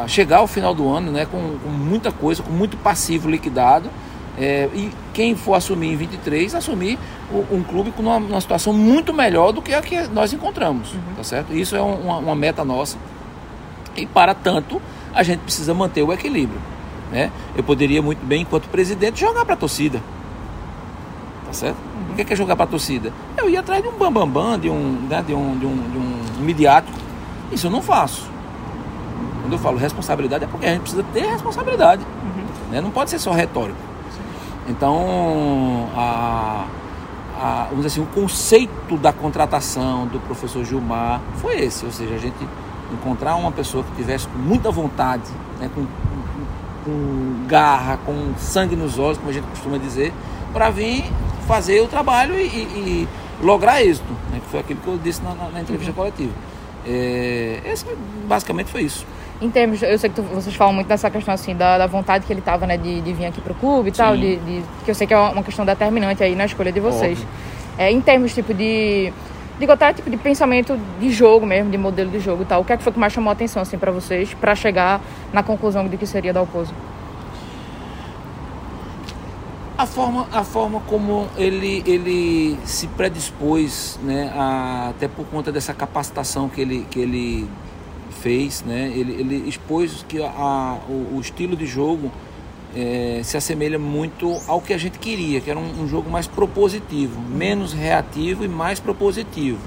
[0.07, 1.25] chegar ao final do ano, né?
[1.25, 3.89] Com, com muita coisa, com muito passivo liquidado
[4.39, 6.97] é, e quem for assumir em 23, assumir
[7.51, 11.15] um clube com uma, uma, situação muito melhor do que a que nós encontramos, uhum.
[11.17, 11.53] tá certo?
[11.53, 12.97] Isso é uma, uma, meta nossa.
[13.97, 14.81] E para tanto,
[15.13, 16.59] a gente precisa manter o equilíbrio,
[17.11, 17.31] né?
[17.53, 20.01] Eu poderia muito bem, enquanto presidente, jogar para a torcida,
[21.45, 21.77] tá certo?
[21.77, 22.13] Uhum.
[22.13, 23.11] O que é, que é jogar para a torcida?
[23.37, 25.75] Eu ia atrás de um bambambam, bam, bam, de, um, né, de, um, de, um,
[25.75, 26.97] de um midiático.
[27.51, 28.28] Isso eu não faço.
[29.49, 32.03] Quando eu falo responsabilidade, é porque a gente precisa ter responsabilidade.
[32.03, 32.71] Uhum.
[32.71, 32.81] Né?
[32.81, 33.79] Não pode ser só retórico.
[34.67, 36.67] Então, a,
[37.35, 42.13] a, vamos dizer assim, o conceito da contratação do professor Gilmar foi esse, ou seja,
[42.13, 42.37] a gente
[42.93, 45.23] encontrar uma pessoa que tivesse com muita vontade,
[45.59, 50.13] né, com, com, com garra, com sangue nos olhos, como a gente costuma dizer,
[50.53, 51.11] para vir
[51.47, 53.07] fazer o trabalho e, e,
[53.41, 55.97] e lograr êxito, né, que foi aquilo que eu disse na, na, na entrevista uhum.
[55.97, 56.33] coletiva.
[56.85, 57.83] É, esse,
[58.27, 59.03] basicamente foi isso
[59.41, 62.25] em termos, eu sei que tu, vocês falam muito dessa questão assim da, da vontade
[62.25, 64.91] que ele tava, né, de, de vir aqui pro clube e tal, de, de, que
[64.91, 67.19] eu sei que é uma questão determinante aí na escolha de vocês.
[67.77, 69.13] É, em termos tipo de
[69.57, 72.61] digo até tipo de pensamento de jogo mesmo, de modelo de jogo e tal.
[72.61, 75.01] O que é que foi que mais chamou a atenção assim para vocês para chegar
[75.31, 76.73] na conclusão de que seria da Oposo?
[79.77, 85.73] A forma, a forma como ele, ele se predispôs, né, a, até por conta dessa
[85.73, 87.49] capacitação que ele, que ele
[88.09, 88.91] fez, né?
[88.95, 92.11] Ele, ele expôs que a, o, o estilo de jogo
[92.75, 96.27] é, se assemelha muito ao que a gente queria, que era um, um jogo mais
[96.27, 99.59] propositivo, menos reativo e mais propositivo,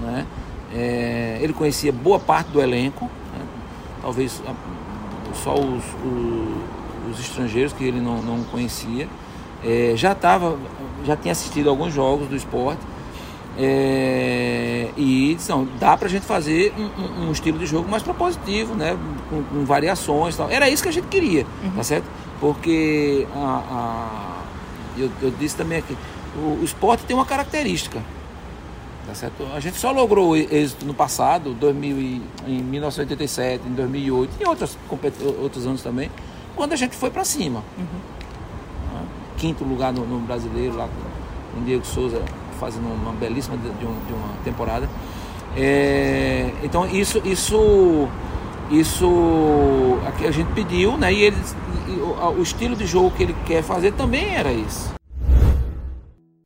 [0.00, 0.26] né?
[0.72, 3.46] É, ele conhecia boa parte do elenco, né?
[4.02, 4.42] talvez
[5.34, 9.08] só os, os, os, estrangeiros que ele não, não conhecia.
[9.64, 10.58] É, já estava,
[11.06, 12.80] já tinha assistido alguns jogos do esporte
[13.56, 18.74] é, e não, dá pra gente fazer um, um, um, estilo de jogo mais propositivo,
[18.74, 18.96] né?
[19.30, 20.50] Com, com variações tal.
[20.50, 21.70] Era isso que a gente queria, uhum.
[21.70, 22.06] tá certo?
[22.40, 24.42] Porque a, a
[24.96, 25.96] eu, eu, disse também aqui,
[26.36, 28.00] o, o, esporte tem uma característica.
[29.06, 29.46] Tá certo?
[29.54, 34.78] A gente só logrou êxito no passado, 2000 e, em 1987, em 2008 e outros,
[35.40, 36.10] outros anos também,
[36.56, 37.62] quando a gente foi para cima.
[37.78, 39.04] Uhum.
[39.36, 42.22] Quinto lugar no, no brasileiro, lá com o Diego Souza
[42.54, 44.88] fazendo uma belíssima de, um, de uma temporada.
[45.56, 48.08] É, então isso, isso,
[48.70, 51.12] isso a gente pediu, né?
[51.12, 51.36] E ele,
[51.88, 54.94] o, o estilo de jogo que ele quer fazer também era isso.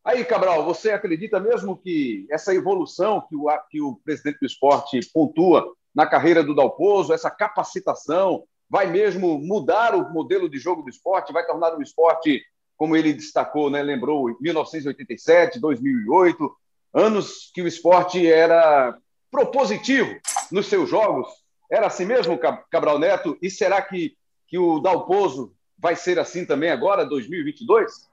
[0.04, 4.98] Aí, Cabral, você acredita mesmo que essa evolução que o, que o presidente do esporte
[5.12, 10.88] pontua na carreira do Dalpozo, essa capacitação, vai mesmo mudar o modelo de jogo do
[10.88, 12.42] esporte, vai tornar o esporte
[12.78, 16.56] como ele destacou, né, lembrou 1987, 2008,
[16.94, 18.96] anos que o esporte era
[19.30, 20.16] propositivo
[20.50, 21.28] nos seus jogos.
[21.70, 22.38] Era assim mesmo,
[22.70, 23.36] Cabral Neto?
[23.42, 28.08] E será que, que o Dalpozo vai ser assim também agora, 2022?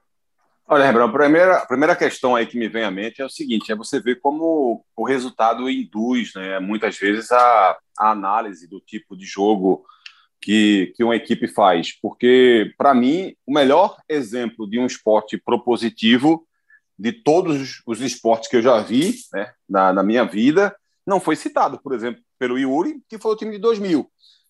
[0.68, 3.30] Olha, Rebrão, a primeira, a primeira questão aí que me vem à mente é o
[3.30, 8.80] seguinte: é você ver como o resultado induz, né, muitas vezes, a, a análise do
[8.80, 9.86] tipo de jogo
[10.46, 11.92] que, que uma equipe faz.
[12.00, 16.48] Porque, para mim, o melhor exemplo de um esporte propositivo
[16.98, 20.74] de todos os esportes que eu já vi né, na, na minha vida
[21.06, 24.08] não foi citado, por exemplo, pelo Yuri, que foi o time de 2000.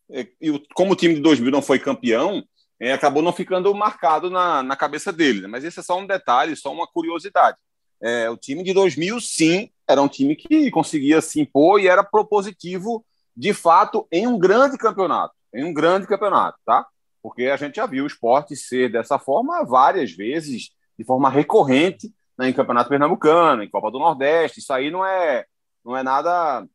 [0.10, 2.44] E como o time de 2000 não foi campeão,
[2.78, 5.42] é, acabou não ficando marcado na, na cabeça dele.
[5.42, 5.48] Né?
[5.48, 7.58] Mas esse é só um detalhe, só uma curiosidade.
[8.02, 12.04] É, o time de 2000, sim, era um time que conseguia se impor e era
[12.04, 13.06] propositivo,
[13.36, 15.34] de fato, em um grande campeonato.
[15.56, 16.86] Em um grande campeonato, tá?
[17.22, 22.14] Porque a gente já viu o esporte ser dessa forma várias vezes, de forma recorrente,
[22.38, 24.60] né, em Campeonato Pernambucano, em Copa do Nordeste.
[24.60, 25.46] Isso aí não é,
[25.84, 26.68] não é nada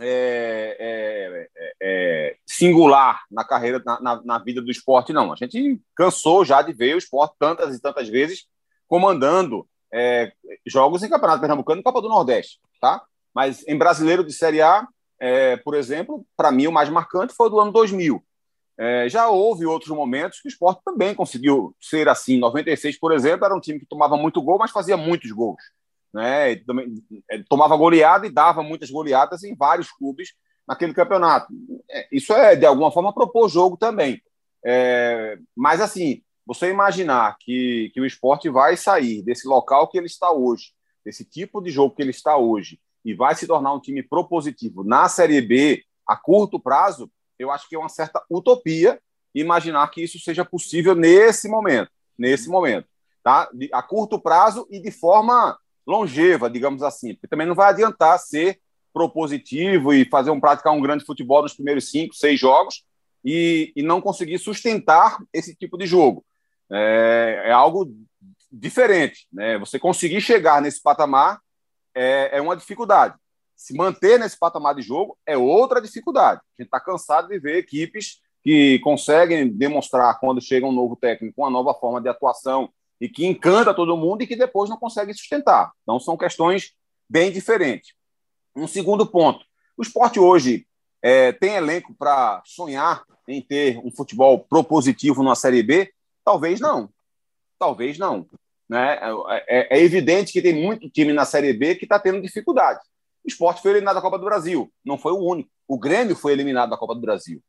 [0.00, 5.32] é, é, é, é, singular na carreira, na, na, na, vida do esporte, não.
[5.32, 8.46] A gente cansou já de ver o esporte tantas e tantas vezes
[8.88, 10.32] comandando é,
[10.66, 13.02] jogos em Campeonato Pernambucano e Copa do Nordeste, tá?
[13.34, 14.86] Mas em brasileiro de Série A,
[15.22, 18.22] é, por exemplo, para mim o mais marcante foi o do ano 2000.
[19.08, 22.38] já houve outros momentos que o esporte também conseguiu ser assim.
[22.38, 25.62] 96, por exemplo, era um time que tomava muito gol, mas fazia muitos gols
[26.12, 26.56] né?
[27.48, 30.34] tomava goleada e dava muitas goleadas em vários clubes
[30.68, 31.52] naquele campeonato.
[31.90, 34.20] É, isso é, de alguma forma, propor jogo também.
[34.64, 40.06] É, mas, assim, você imaginar que, que o esporte vai sair desse local que ele
[40.06, 40.72] está hoje,
[41.04, 44.84] desse tipo de jogo que ele está hoje, e vai se tornar um time propositivo
[44.84, 49.00] na Série B a curto prazo, eu acho que é uma certa utopia
[49.34, 52.86] imaginar que isso seja possível nesse momento, nesse momento,
[53.22, 53.48] tá?
[53.72, 58.60] A curto prazo e de forma longeva, digamos assim, porque também não vai adiantar ser
[58.92, 62.84] propositivo e fazer um praticar um grande futebol nos primeiros cinco, seis jogos
[63.24, 66.24] e, e não conseguir sustentar esse tipo de jogo.
[66.70, 67.90] É, é algo
[68.50, 69.58] diferente, né?
[69.58, 71.40] Você conseguir chegar nesse patamar
[71.94, 73.14] é, é uma dificuldade.
[73.56, 76.40] Se manter nesse patamar de jogo é outra dificuldade.
[76.40, 81.40] A gente está cansado de ver equipes que conseguem demonstrar quando chega um novo técnico
[81.40, 82.68] uma nova forma de atuação
[83.00, 85.72] e que encanta todo mundo e que depois não consegue sustentar.
[85.82, 86.72] Então, são questões
[87.08, 87.94] bem diferentes.
[88.54, 89.44] Um segundo ponto:
[89.76, 90.66] o esporte hoje
[91.00, 95.92] é, tem elenco para sonhar em ter um futebol propositivo na Série B?
[96.24, 96.90] Talvez não.
[97.58, 98.26] Talvez não.
[98.72, 98.98] Né?
[99.28, 102.80] É, é, é evidente que tem muito time na Série B que está tendo dificuldade.
[103.22, 104.72] O esporte foi eliminado da Copa do Brasil.
[104.82, 105.50] Não foi o único.
[105.68, 107.42] O Grêmio foi eliminado da Copa do Brasil.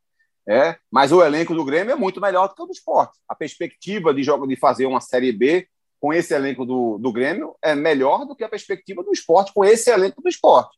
[0.46, 3.18] É, mas o elenco do Grêmio é muito melhor do que o do esporte.
[3.26, 5.66] A perspectiva de jogo de fazer uma Série B
[5.98, 9.64] com esse elenco do, do Grêmio é melhor do que a perspectiva do esporte com
[9.64, 10.76] esse elenco do esporte.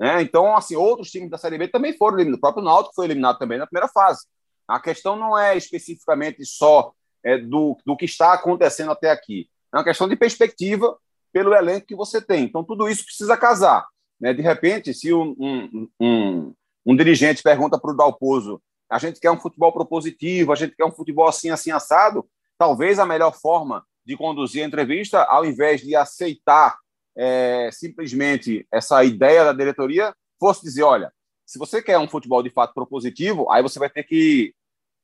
[0.00, 2.38] É, então, assim, outros times da Série B também foram eliminados.
[2.38, 4.26] O próprio Náutico foi eliminado também na primeira fase.
[4.66, 9.48] A questão não é especificamente só é, do, do que está acontecendo até aqui.
[9.72, 10.96] É uma questão de perspectiva
[11.32, 12.44] pelo elenco que você tem.
[12.44, 13.86] Então, tudo isso precisa casar.
[14.20, 14.34] Né?
[14.34, 16.54] De repente, se um, um, um,
[16.86, 20.84] um dirigente pergunta para o Dalpozo a gente quer um futebol propositivo, a gente quer
[20.84, 22.28] um futebol assim, assim, assado.
[22.58, 26.76] Talvez a melhor forma de conduzir a entrevista, ao invés de aceitar
[27.16, 31.12] é, simplesmente essa ideia da diretoria, fosse dizer: olha,
[31.46, 34.52] se você quer um futebol de fato propositivo, aí você vai ter que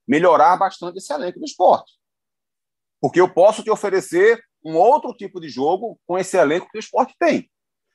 [0.07, 1.93] melhorar bastante esse elenco do esporte.
[3.07, 6.81] Porque eu posso te oferecer um outro tipo de jogo com esse elenco que o
[6.81, 7.49] esporte tem.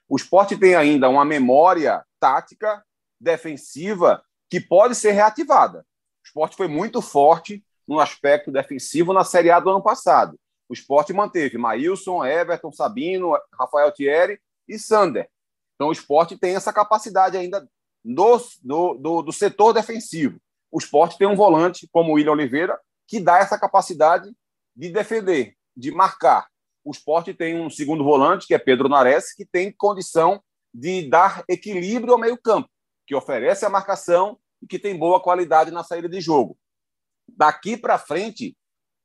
[0.08, 2.82] O esporte tem ainda uma memória tática,
[3.20, 5.80] defensiva que pode ser reativada.
[5.80, 10.40] O esporte foi muito forte no aspecto defensivo na Série A do ano passado.
[10.70, 15.28] O esporte manteve Maílson, Everton, Sabino, Rafael Thierry e Sander.
[15.76, 17.68] Então o esporte tem essa capacidade ainda
[18.02, 20.40] do, do, do, do setor defensivo.
[20.72, 24.34] O esporte tem um volante como o William Oliveira que dá essa capacidade
[24.76, 26.48] de defender, de marcar.
[26.84, 30.42] O esporte tem um segundo volante, que é Pedro Nares, que tem condição
[30.74, 32.70] de dar equilíbrio ao meio-campo,
[33.06, 36.58] que oferece a marcação e que tem boa qualidade na saída de jogo.
[37.28, 38.58] Daqui para frente,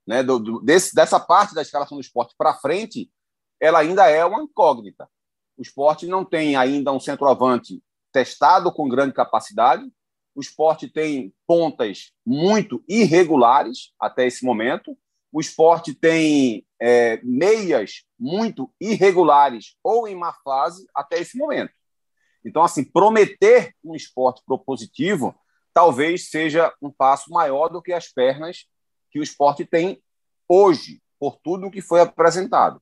[0.07, 3.11] né, do, do, desse, dessa parte da escalação do esporte para frente,
[3.61, 5.09] ela ainda é uma incógnita.
[5.57, 9.91] O esporte não tem ainda um centroavante testado com grande capacidade.
[10.35, 14.97] O esporte tem pontas muito irregulares até esse momento.
[15.37, 21.75] O esporte tem é, meias muito irregulares ou em má fase até esse momento.
[22.43, 25.39] Então, assim, prometer um esporte propositivo
[25.75, 28.65] talvez seja um passo maior do que as pernas
[29.11, 30.03] que o esporte tem
[30.49, 32.81] hoje, por tudo que foi apresentado.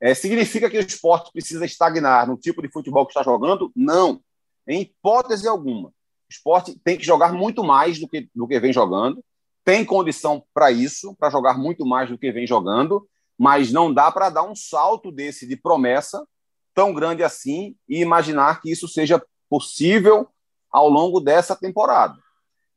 [0.00, 3.72] É, significa que o esporte precisa estagnar no tipo de futebol que está jogando?
[3.74, 4.22] Não,
[4.64, 5.88] em hipótese alguma.
[5.88, 5.92] O
[6.30, 9.24] esporte tem que jogar muito mais do que, do que vem jogando,
[9.66, 13.04] tem condição para isso, para jogar muito mais do que vem jogando,
[13.36, 16.24] mas não dá para dar um salto desse de promessa
[16.72, 20.28] tão grande assim e imaginar que isso seja possível
[20.70, 22.16] ao longo dessa temporada.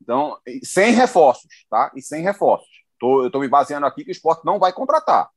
[0.02, 1.92] Então, sem reforços, tá?
[1.94, 2.82] E sem reforços.
[2.98, 5.30] Tô, eu estou me baseando aqui que o esporte não vai contratar.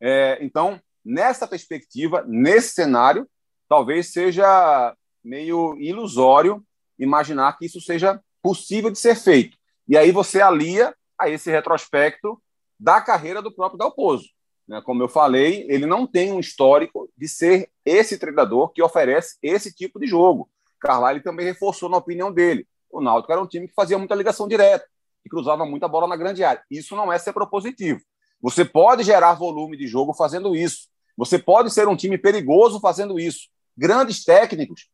[0.00, 3.28] É, então, nessa perspectiva, nesse cenário,
[3.68, 6.64] talvez seja meio ilusório
[6.98, 9.58] imaginar que isso seja possível de ser feito.
[9.88, 12.40] E aí você alia a esse retrospecto
[12.78, 14.28] da carreira do próprio Dalpozo.
[14.66, 14.80] Né?
[14.82, 19.72] Como eu falei, ele não tem um histórico de ser esse treinador que oferece esse
[19.72, 20.50] tipo de jogo.
[20.80, 22.66] Carlyle também reforçou na opinião dele.
[22.90, 24.86] O Náutico era um time que fazia muita ligação direta,
[25.22, 26.62] que cruzava muita bola na grande área.
[26.70, 28.00] Isso não é ser propositivo.
[28.40, 30.88] Você pode gerar volume de jogo fazendo isso.
[31.16, 33.48] Você pode ser um time perigoso fazendo isso.
[33.76, 34.88] Grandes técnicos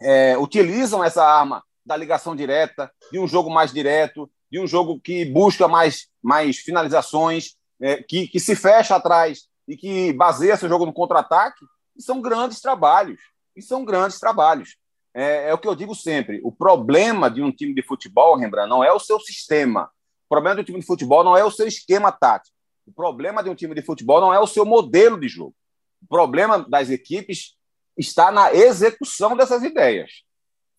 [0.00, 5.00] é, utilizam essa arma da ligação direta, de um jogo mais direto, de um jogo
[5.00, 10.68] que busca mais, mais finalizações, é, que, que se fecha atrás e que baseia seu
[10.68, 11.64] jogo no contra-ataque,
[11.98, 13.20] são grandes trabalhos.
[13.54, 14.76] E são grandes trabalhos.
[15.14, 18.68] É, é, o que eu digo sempre: o problema de um time de futebol, Rembrandt,
[18.68, 19.90] não é o seu sistema.
[20.26, 22.54] O problema de um time de futebol não é o seu esquema tático.
[22.86, 25.54] O problema de um time de futebol não é o seu modelo de jogo.
[26.02, 27.56] O problema das equipes
[27.96, 30.25] está na execução dessas ideias.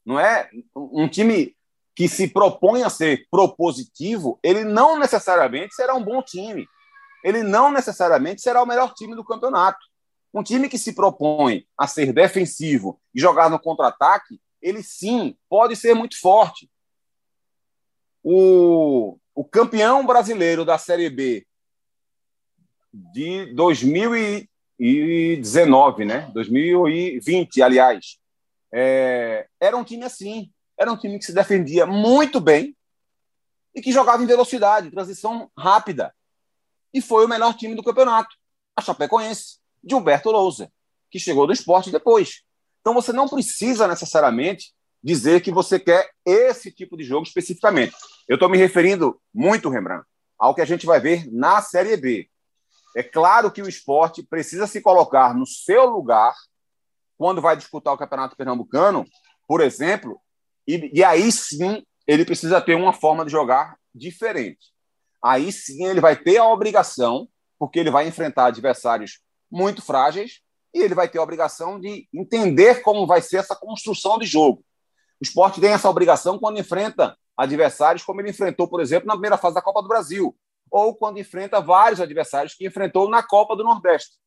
[0.07, 1.55] Não é um time
[1.95, 6.67] que se propõe a ser propositivo, ele não necessariamente será um bom time
[7.23, 9.79] ele não necessariamente será o melhor time do campeonato.
[10.33, 15.75] Um time que se propõe a ser defensivo e jogar no contra-ataque, ele sim pode
[15.75, 16.71] ser muito forte.
[18.23, 21.45] O, o campeão brasileiro da Série B
[22.93, 26.31] de 2019, né?
[26.33, 28.17] 2020, aliás,
[28.73, 30.51] é, era um time assim.
[30.77, 32.75] Era um time que se defendia muito bem
[33.73, 36.13] e que jogava em velocidade, transição rápida
[36.93, 38.35] e foi o melhor time do campeonato,
[38.75, 40.69] a Chapecoense, de Humberto Louser,
[41.11, 42.43] que chegou do esporte depois.
[42.81, 47.95] Então você não precisa necessariamente dizer que você quer esse tipo de jogo especificamente.
[48.27, 50.05] Eu estou me referindo muito, Rembrandt,
[50.39, 52.27] ao que a gente vai ver na Série B.
[52.95, 56.33] É claro que o esporte precisa se colocar no seu lugar
[57.17, 59.05] quando vai disputar o Campeonato Pernambucano,
[59.47, 60.19] por exemplo,
[60.67, 64.77] e, e aí sim ele precisa ter uma forma de jogar diferente
[65.23, 67.27] aí sim ele vai ter a obrigação,
[67.59, 70.41] porque ele vai enfrentar adversários muito frágeis,
[70.73, 74.63] e ele vai ter a obrigação de entender como vai ser essa construção de jogo.
[75.19, 79.37] O esporte tem essa obrigação quando enfrenta adversários como ele enfrentou, por exemplo, na primeira
[79.37, 80.35] fase da Copa do Brasil,
[80.69, 84.17] ou quando enfrenta vários adversários que enfrentou na Copa do Nordeste.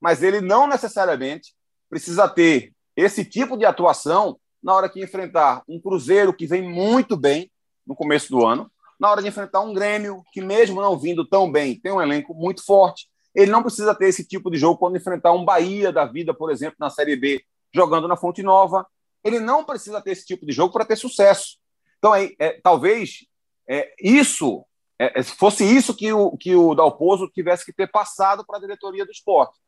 [0.00, 1.54] Mas ele não necessariamente
[1.92, 7.18] precisa ter esse tipo de atuação na hora que enfrentar um Cruzeiro que vem muito
[7.18, 7.52] bem
[7.86, 11.52] no começo do ano, na hora de enfrentar um Grêmio, que mesmo não vindo tão
[11.52, 13.10] bem, tem um elenco muito forte.
[13.34, 16.50] Ele não precisa ter esse tipo de jogo quando enfrentar um Bahia da vida, por
[16.50, 18.86] exemplo, na Série B, jogando na Fonte Nova.
[19.22, 21.58] Ele não precisa ter esse tipo de jogo para ter sucesso.
[21.98, 23.26] Então, é, é talvez
[23.68, 24.64] é, isso
[24.98, 28.60] é, é fosse isso que o, que o Dalpozo tivesse que ter passado para a
[28.60, 29.58] diretoria do esporte.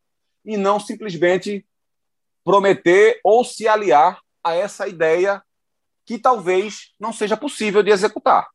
[0.42, 1.66] E não simplesmente
[2.44, 5.42] prometer ou se aliar a essa ideia
[6.04, 8.48] que talvez não seja possível de executar.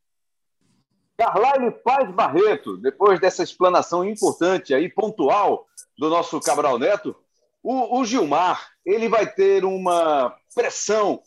[1.17, 5.67] Carlyle Paz Barreto, depois dessa explanação importante aí, pontual,
[5.97, 7.13] do nosso Cabral Neto,
[7.61, 11.21] o, o Gilmar ele vai ter uma pressão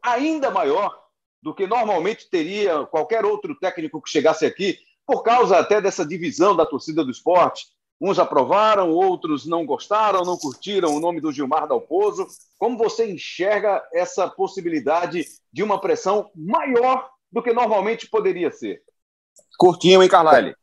[0.00, 0.96] ainda maior
[1.42, 6.54] do que normalmente teria qualquer outro técnico que chegasse aqui, por causa até dessa divisão
[6.54, 7.66] da torcida do esporte.
[8.04, 12.26] Uns aprovaram, outros não gostaram, não curtiram o nome do Gilmar Dalpozo.
[12.58, 18.82] Como você enxerga essa possibilidade de uma pressão maior do que normalmente poderia ser?
[19.56, 20.56] Curtinho, hein, Carlyle?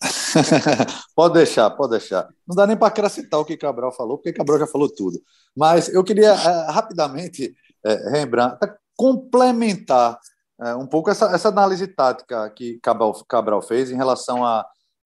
[1.14, 2.26] pode deixar, pode deixar.
[2.48, 5.20] Não dá nem para acrescentar o que Cabral falou, porque Cabral já falou tudo.
[5.54, 7.54] Mas eu queria é, rapidamente,
[7.84, 8.56] é, Rembrandt,
[8.96, 10.18] complementar
[10.58, 14.64] é, um pouco essa, essa análise tática que Cabral, Cabral fez em relação a,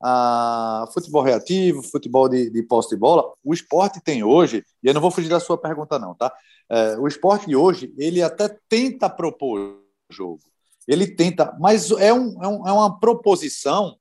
[0.08, 3.24] a futebol reativo, futebol de, de posse de bola.
[3.42, 6.32] O esporte tem hoje, e eu não vou fugir da sua pergunta, não, tá?
[6.70, 9.80] É, o esporte de hoje, ele até tenta propor
[10.10, 10.40] jogo
[10.86, 13.96] ele tenta, mas é, um, é, um, é uma proposição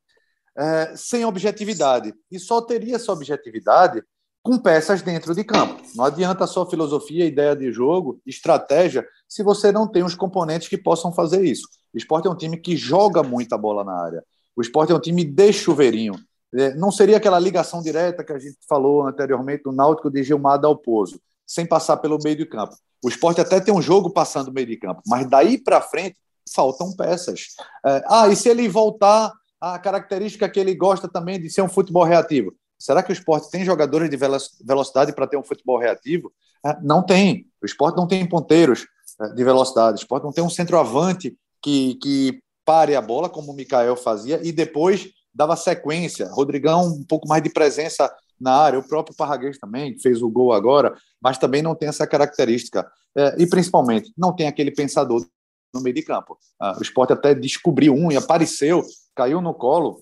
[0.57, 2.13] é, sem objetividade.
[2.31, 4.03] E só teria essa objetividade
[4.43, 5.81] com peças dentro de campo.
[5.95, 10.77] Não adianta só filosofia, ideia de jogo, estratégia, se você não tem os componentes que
[10.77, 11.67] possam fazer isso.
[11.91, 14.23] O esporte é um time que joga muita bola na área.
[14.55, 16.15] O esporte é um time de chuveirinho.
[16.53, 20.59] É, não seria aquela ligação direta que a gente falou anteriormente do Náutico de Gilmar
[20.59, 22.75] Dalpozo, sem passar pelo meio de campo.
[23.03, 26.17] O esporte até tem um jogo passando meio de campo, mas daí para frente
[26.53, 27.47] faltam peças.
[27.85, 31.69] É, ah, e se ele voltar à característica que ele gosta também de ser um
[31.69, 32.53] futebol reativo?
[32.79, 34.17] Será que o esporte tem jogadores de
[34.63, 36.31] velocidade para ter um futebol reativo?
[36.65, 37.47] É, não tem.
[37.61, 38.87] O esporte não tem ponteiros
[39.35, 39.97] de velocidade.
[39.97, 44.39] O esporte não tem um centroavante que, que pare a bola, como o Mikael fazia,
[44.43, 46.27] e depois dava sequência.
[46.31, 50.51] Rodrigão, um pouco mais de presença na área, o próprio Parraguês também, fez o gol
[50.51, 52.89] agora, mas também não tem essa característica.
[53.15, 55.25] É, e principalmente, não tem aquele pensador
[55.73, 56.37] no meio de campo.
[56.59, 58.83] Ah, o esporte até descobriu um e apareceu,
[59.15, 60.01] caiu no colo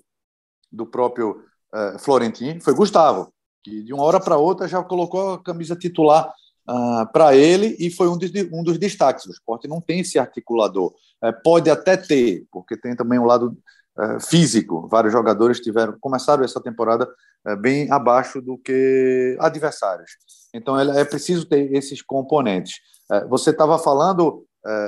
[0.71, 1.43] do próprio
[1.73, 3.31] é, Florentino, foi Gustavo,
[3.63, 6.31] que de uma hora para outra já colocou a camisa titular
[6.65, 9.25] ah, para ele e foi um, de, um, dos destaques.
[9.25, 10.93] O esporte não tem esse articulador.
[11.21, 13.57] É, pode até ter, porque tem também um lado
[13.99, 14.87] é, físico.
[14.87, 17.07] Vários jogadores tiveram começaram essa temporada
[17.45, 20.11] é, bem abaixo do que adversários.
[20.53, 22.79] Então é, preciso ter esses componentes.
[23.11, 24.45] É, você estava falando,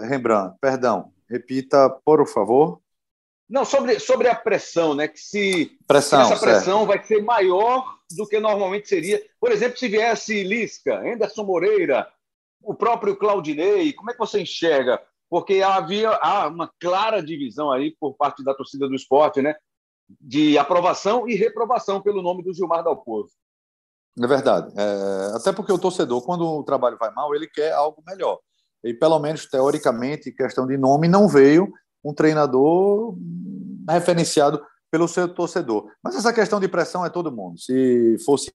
[0.08, 2.80] Rembrandt, perdão, repita, por favor.
[3.48, 5.08] Não, sobre, sobre a pressão, né?
[5.08, 6.88] Que se pressão, essa pressão certo.
[6.88, 9.22] vai ser maior do que normalmente seria.
[9.40, 12.08] Por exemplo, se viesse Lisca, Anderson Moreira,
[12.62, 15.00] o próprio Claudinei, como é que você enxerga?
[15.30, 19.56] Porque havia há uma clara divisão aí por parte da torcida do esporte, né?
[20.20, 23.34] De aprovação e reprovação pelo nome do Gilmar Dalpozo.
[24.22, 24.74] É verdade.
[24.76, 28.40] É, até porque o torcedor, quando o trabalho vai mal, ele quer algo melhor.
[28.84, 31.72] E pelo menos teoricamente, questão de nome, não veio
[32.06, 33.18] um treinador
[33.90, 35.90] referenciado pelo seu torcedor.
[36.04, 37.60] Mas essa questão de pressão é todo mundo.
[37.60, 38.54] Se fosse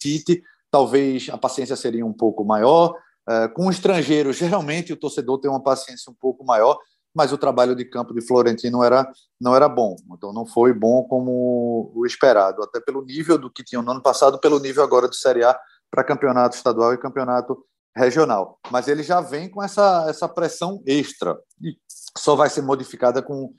[0.00, 2.94] Tite, talvez a paciência seria um pouco maior.
[3.28, 6.78] É, com estrangeiros, geralmente o torcedor tem uma paciência um pouco maior,
[7.14, 9.96] mas o trabalho de campo de Florentino era, não era bom.
[10.12, 14.02] Então não foi bom como o esperado, até pelo nível do que tinha no ano
[14.02, 15.58] passado, pelo nível agora do Série A
[15.90, 17.62] para campeonato estadual e campeonato
[17.96, 18.58] regional.
[18.70, 21.76] Mas ele já vem com essa, essa pressão extra e
[22.16, 23.52] só vai ser modificada com,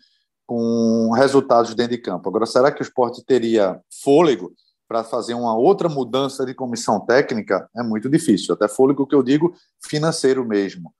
[0.46, 2.30] com resultados dentro de campo.
[2.30, 4.54] Agora, será que o esporte teria fôlego
[4.88, 7.70] para fazer uma outra mudança de comissão técnica?
[7.76, 10.94] É muito difícil, até fôlego que eu digo financeiro mesmo.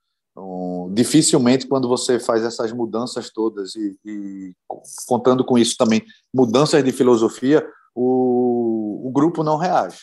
[0.92, 4.54] Dificilmente, quando você faz essas mudanças todas e, e,
[5.06, 10.00] contando com isso também mudanças de filosofia, o, o grupo não reage.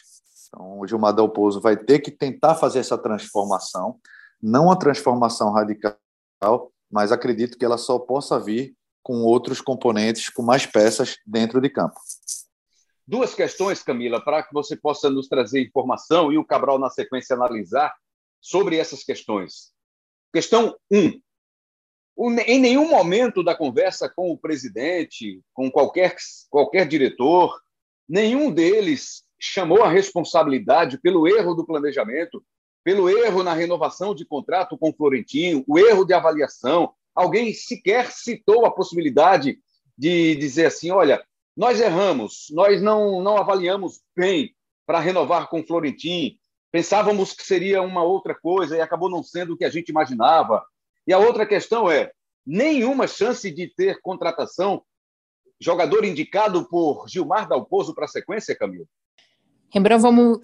[0.53, 3.99] Então, o Gilmar Dalpozo vai ter que tentar fazer essa transformação,
[4.39, 5.97] não a transformação radical,
[6.91, 11.69] mas acredito que ela só possa vir com outros componentes, com mais peças dentro de
[11.69, 11.99] campo.
[13.05, 17.35] Duas questões, Camila, para que você possa nos trazer informação e o Cabral, na sequência,
[17.35, 17.93] analisar
[18.39, 19.73] sobre essas questões.
[20.31, 21.19] Questão 1.
[22.15, 26.15] Um, em nenhum momento da conversa com o presidente, com qualquer,
[26.49, 27.59] qualquer diretor,
[28.07, 32.41] nenhum deles chamou a responsabilidade pelo erro do planejamento,
[32.81, 36.93] pelo erro na renovação de contrato com o Florentino, o erro de avaliação.
[37.13, 39.59] Alguém sequer citou a possibilidade
[39.97, 41.21] de dizer assim: olha,
[41.57, 46.37] nós erramos, nós não, não avaliamos bem para renovar com o Florentino,
[46.71, 50.65] pensávamos que seria uma outra coisa e acabou não sendo o que a gente imaginava.
[51.05, 52.13] E a outra questão é:
[52.45, 54.83] nenhuma chance de ter contratação,
[55.59, 58.87] jogador indicado por Gilmar Dalpozo para a sequência, Camilo?
[59.73, 60.39] Rembrandt, vamos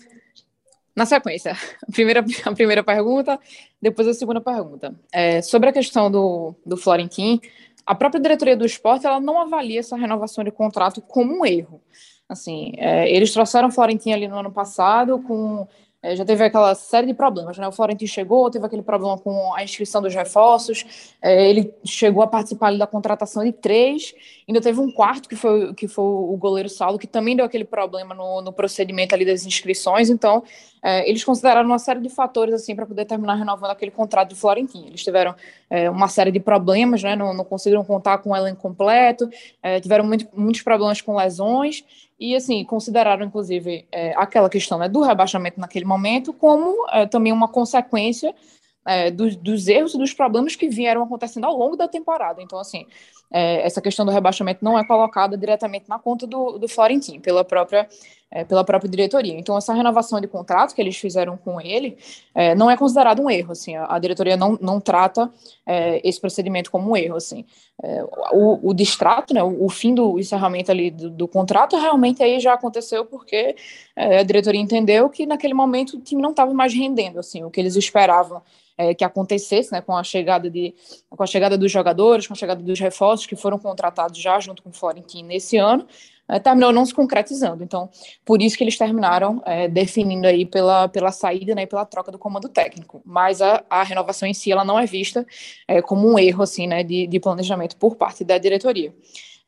[0.95, 1.55] na sequência,
[1.87, 3.39] a primeira, a primeira pergunta,
[3.81, 4.93] depois a segunda pergunta.
[5.13, 7.39] É, sobre a questão do, do Florentin,
[7.85, 11.81] a própria diretoria do esporte ela não avalia essa renovação de contrato como um erro.
[12.27, 15.67] Assim, é, eles trouxeram o Florentin ali no ano passado com
[16.01, 17.67] é, já teve aquela série de problemas, né?
[17.67, 22.27] O Florentino chegou, teve aquele problema com a inscrição dos reforços, é, ele chegou a
[22.27, 24.13] participar da contratação de três,
[24.47, 27.65] ainda teve um quarto, que foi, que foi o goleiro Saulo, que também deu aquele
[27.65, 30.43] problema no, no procedimento ali das inscrições, então
[30.81, 34.35] é, eles consideraram uma série de fatores assim para poder terminar renovando aquele contrato de
[34.35, 34.87] Florentino.
[34.87, 35.35] Eles tiveram
[35.69, 37.15] é, uma série de problemas, né?
[37.15, 39.29] Não, não conseguiram contar com o elenco completo,
[39.61, 41.83] é, tiveram muito, muitos problemas com lesões,
[42.19, 47.31] e assim consideraram inclusive é, aquela questão né, do rebaixamento naquele momento como é, também
[47.31, 48.35] uma consequência
[48.85, 52.41] é, dos, dos, erros e dos problemas que vieram acontecendo ao longo da temporada.
[52.41, 52.87] Então, assim,
[53.31, 57.43] é, essa questão do rebaixamento não é colocada diretamente na conta do, do Florentino, pela
[57.45, 57.87] própria,
[58.31, 59.37] é, pela própria diretoria.
[59.37, 61.97] Então, essa renovação de contrato que eles fizeram com ele
[62.33, 63.51] é, não é considerado um erro.
[63.51, 65.31] Assim, a, a diretoria não, não trata
[65.65, 67.17] é, esse procedimento como um erro.
[67.17, 67.45] Assim.
[67.83, 68.03] É,
[68.33, 72.39] o, o distrato, né, o, o, fim do encerramento ali do, do, contrato, realmente aí
[72.39, 73.55] já aconteceu porque
[73.95, 77.59] a diretoria entendeu que naquele momento o time não estava mais rendendo assim, o que
[77.59, 78.41] eles esperavam
[78.79, 80.73] é, que acontecesse, né, com a chegada de,
[81.09, 84.63] com a chegada dos jogadores, com a chegada dos reforços que foram contratados já junto
[84.63, 85.87] com o Florentino nesse ano,
[86.29, 87.63] é, terminou não se concretizando.
[87.63, 87.89] Então,
[88.23, 92.19] por isso que eles terminaram é, definindo aí pela, pela saída, né, pela troca do
[92.19, 93.01] comando técnico.
[93.03, 95.25] Mas a, a renovação em si, ela não é vista
[95.67, 98.93] é, como um erro, assim, né, de, de planejamento por parte da diretoria.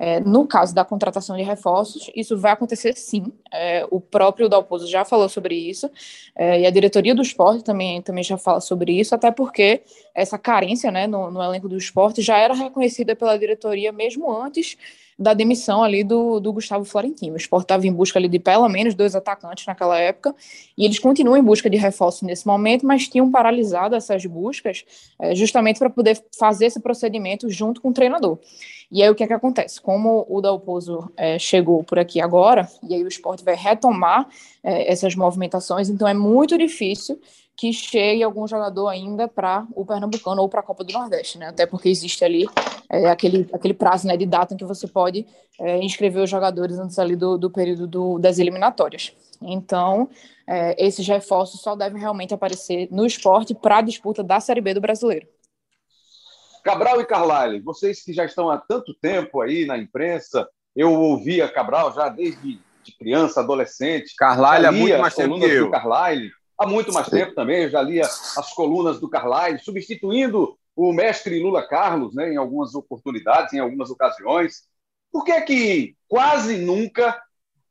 [0.04, 3.32] É, no caso da contratação de reforços, isso vai acontecer sim.
[3.54, 5.92] É, o próprio Dalpozo já falou sobre isso,
[6.36, 9.84] é, e a diretoria do esporte também, também já fala sobre isso, até porque
[10.16, 14.76] essa carência né, no, no elenco do esporte já era reconhecida pela diretoria mesmo antes
[15.18, 17.34] da demissão ali do, do Gustavo Florentino.
[17.34, 20.36] O Sport estava em busca ali de pelo menos dois atacantes naquela época,
[20.78, 24.84] e eles continuam em busca de reforço nesse momento, mas tinham paralisado essas buscas
[25.20, 28.40] é, justamente para poder fazer esse procedimento junto com o treinador.
[28.92, 29.80] E aí o que é que acontece?
[29.80, 34.28] Como o Dalpozo é, chegou por aqui agora, e aí o esporte vai retomar
[34.62, 37.20] é, essas movimentações, então é muito difícil
[37.56, 41.48] que chegue algum jogador ainda para o Pernambucano ou para a Copa do Nordeste, né?
[41.48, 42.48] Até porque existe ali
[42.90, 45.28] é, aquele, aquele prazo né, de data em que você pode
[45.60, 49.14] é, inscrever os jogadores antes ali do, do período do, das eliminatórias.
[49.42, 50.10] Então,
[50.48, 54.74] é, esses reforços só devem realmente aparecer no esporte para a disputa da Série B
[54.74, 55.28] do Brasileiro.
[56.64, 61.50] Cabral e Carlyle, vocês que já estão há tanto tempo aí na imprensa, eu ouvia
[61.50, 64.16] Cabral já desde de criança, adolescente.
[64.16, 65.70] Carlyle há muito mais tempo que eu.
[65.70, 66.32] Carlyle
[66.62, 71.42] há muito mais tempo também, eu já lia as colunas do Carlyle, substituindo o mestre
[71.42, 74.68] Lula Carlos, né, em algumas oportunidades, em algumas ocasiões.
[75.12, 77.20] Por que é que quase nunca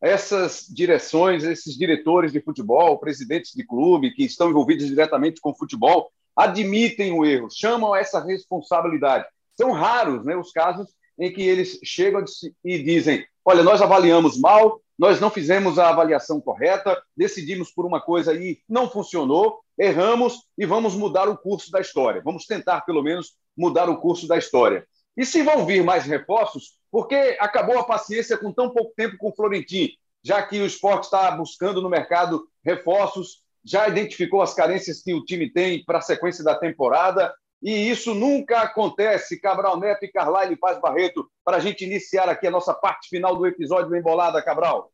[0.01, 5.57] essas direções, esses diretores de futebol, presidentes de clube que estão envolvidos diretamente com o
[5.57, 9.26] futebol, admitem o erro, chamam essa responsabilidade?
[9.55, 10.88] São raros né, os casos
[11.18, 12.24] em que eles chegam
[12.64, 18.03] e dizem: olha, nós avaliamos mal, nós não fizemos a avaliação correta, decidimos por uma
[18.03, 22.20] coisa e não funcionou, erramos e vamos mudar o curso da história.
[22.22, 24.86] Vamos tentar, pelo menos, mudar o curso da história.
[25.16, 29.30] E se vão vir mais reforços, porque acabou a paciência com tão pouco tempo com
[29.30, 29.88] o Florentim,
[30.22, 35.24] já que o esporte está buscando no mercado reforços, já identificou as carências que o
[35.24, 40.56] time tem para a sequência da temporada, e isso nunca acontece, Cabral Neto e Carlyle
[40.56, 44.42] Paz Barreto, para a gente iniciar aqui a nossa parte final do episódio do Embolada,
[44.42, 44.90] Cabral.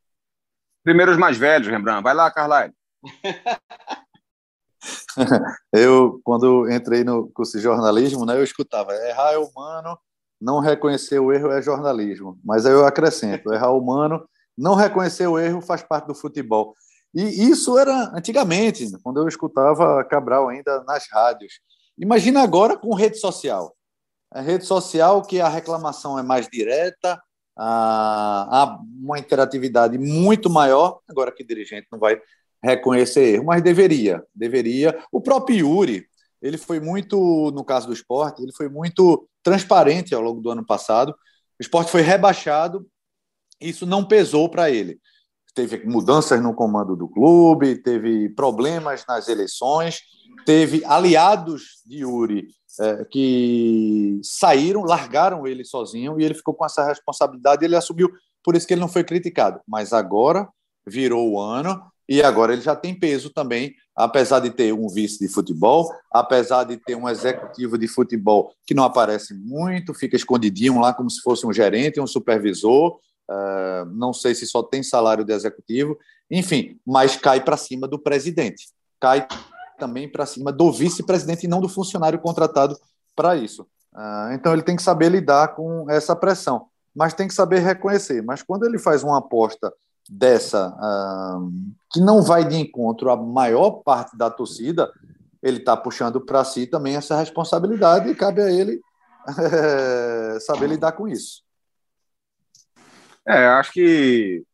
[0.83, 2.03] Primeiro os mais velhos, Rembrandt.
[2.03, 2.73] Vai lá, Carlyle.
[5.73, 9.99] eu, quando entrei no curso de jornalismo, né, eu escutava, errar é humano,
[10.41, 12.39] não reconhecer o erro é jornalismo.
[12.45, 16.75] Mas aí eu acrescento, errar humano, não reconhecer o erro faz parte do futebol.
[17.15, 21.55] E isso era antigamente, quando eu escutava Cabral ainda nas rádios.
[21.99, 23.75] Imagina agora com rede social.
[24.31, 27.21] A rede social que a reclamação é mais direta,
[27.57, 31.01] há uma interatividade muito maior.
[31.09, 32.21] Agora que o dirigente não vai
[32.63, 34.99] reconhecer erro, mas deveria, deveria.
[35.11, 36.07] O próprio Yuri,
[36.43, 40.65] ele foi muito, no caso do esporte, ele foi muito transparente ao longo do ano
[40.67, 41.11] passado.
[41.59, 42.87] O esporte foi rebaixado,
[43.61, 45.01] isso não pesou para ele.
[45.57, 50.03] Teve mudanças no comando do clube, teve problemas nas eleições,
[50.45, 52.49] teve aliados de Yuri
[52.79, 58.11] é, que saíram, largaram ele sozinho e ele ficou com essa responsabilidade e ele assumiu,
[58.45, 59.59] por isso que ele não foi criticado.
[59.67, 60.47] Mas agora
[60.87, 65.19] virou o ano e agora ele já tem peso também, apesar de ter um vice
[65.19, 70.79] de futebol, apesar de ter um executivo de futebol que não aparece muito, fica escondidinho
[70.79, 73.01] lá como se fosse um gerente, um supervisor,
[73.31, 75.99] uh, não sei se só tem salário de executivo,
[76.31, 78.69] enfim, mas cai para cima do presidente,
[79.01, 79.27] cai
[79.79, 82.77] também para cima do vice-presidente e não do funcionário contratado
[83.15, 83.67] para isso.
[83.95, 88.23] Ah, então ele tem que saber lidar com essa pressão, mas tem que saber reconhecer.
[88.23, 89.73] Mas quando ele faz uma aposta
[90.09, 91.39] dessa ah,
[91.91, 94.91] que não vai de encontro à maior parte da torcida,
[95.43, 98.81] ele está puxando para si também essa responsabilidade e cabe a ele
[99.39, 101.46] é, saber lidar com isso.
[103.29, 104.45] É, acho que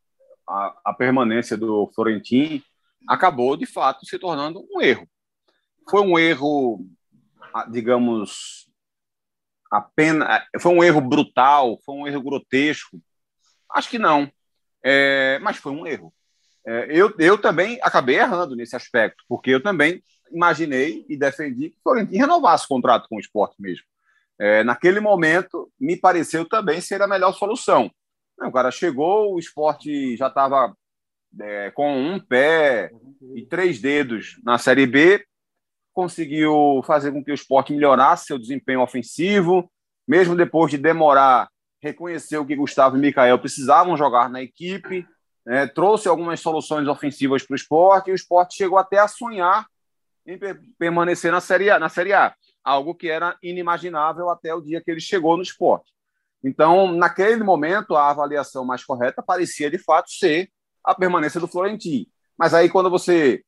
[0.47, 2.61] a, a permanência do Florentino
[3.07, 5.07] acabou de fato se tornando um erro.
[5.89, 6.85] Foi um erro,
[7.69, 8.69] digamos,
[9.71, 10.43] apenas.
[10.59, 12.99] Foi um erro brutal, foi um erro grotesco?
[13.71, 14.31] Acho que não.
[14.83, 16.13] É, mas foi um erro.
[16.65, 20.01] É, eu, eu também acabei errando nesse aspecto, porque eu também
[20.31, 23.85] imaginei e defendi que o Florentino renovasse o contrato com o esporte mesmo.
[24.39, 27.91] É, naquele momento, me pareceu também ser a melhor solução.
[28.41, 30.75] O cara chegou, o esporte já estava
[31.39, 32.91] é, com um pé
[33.35, 35.25] e três dedos na Série B,
[35.93, 39.71] conseguiu fazer com que o esporte melhorasse seu desempenho ofensivo,
[40.07, 41.49] mesmo depois de demorar,
[41.81, 45.05] reconheceu que Gustavo e Mikael precisavam jogar na equipe,
[45.45, 49.67] né, trouxe algumas soluções ofensivas para o esporte, e o esporte chegou até a sonhar
[50.25, 50.39] em
[50.79, 54.89] permanecer na Série A, na Série A, algo que era inimaginável até o dia que
[54.89, 55.92] ele chegou no esporte.
[56.43, 60.49] Então, naquele momento, a avaliação mais correta parecia de fato ser
[60.83, 62.05] a permanência do Florentino.
[62.37, 63.43] Mas aí, quando você,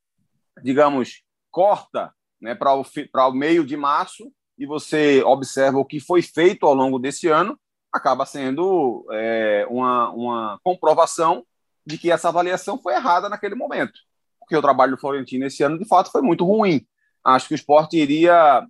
[0.63, 1.21] digamos,
[1.51, 6.65] corta né, para o, o meio de março e você observa o que foi feito
[6.65, 7.59] ao longo desse ano,
[7.91, 11.45] acaba sendo é, uma, uma comprovação
[11.85, 13.93] de que essa avaliação foi errada naquele momento.
[14.39, 16.85] Porque o trabalho do Florentino esse ano, de fato, foi muito ruim.
[17.23, 18.65] Acho que o esporte iria,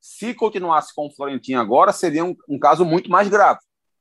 [0.00, 3.60] se continuasse com o Florentino agora, seria um, um caso muito mais grave.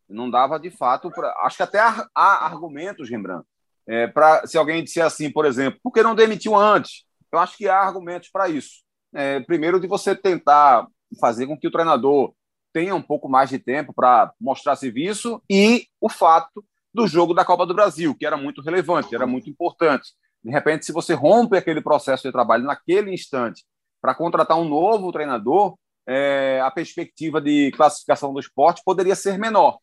[0.09, 1.33] Não dava, de fato, pra...
[1.43, 3.45] acho que até há, há argumentos, Rembrandt,
[3.87, 7.03] é, para se alguém disser assim, por exemplo, por que não demitiu antes?
[7.31, 8.83] Eu acho que há argumentos para isso.
[9.13, 10.87] É, primeiro, de você tentar
[11.19, 12.33] fazer com que o treinador
[12.71, 17.45] tenha um pouco mais de tempo para mostrar serviço e o fato do jogo da
[17.45, 20.13] Copa do Brasil, que era muito relevante, era muito importante.
[20.43, 23.65] De repente, se você rompe aquele processo de trabalho naquele instante
[24.01, 29.77] para contratar um novo treinador, é, a perspectiva de classificação do esporte poderia ser menor.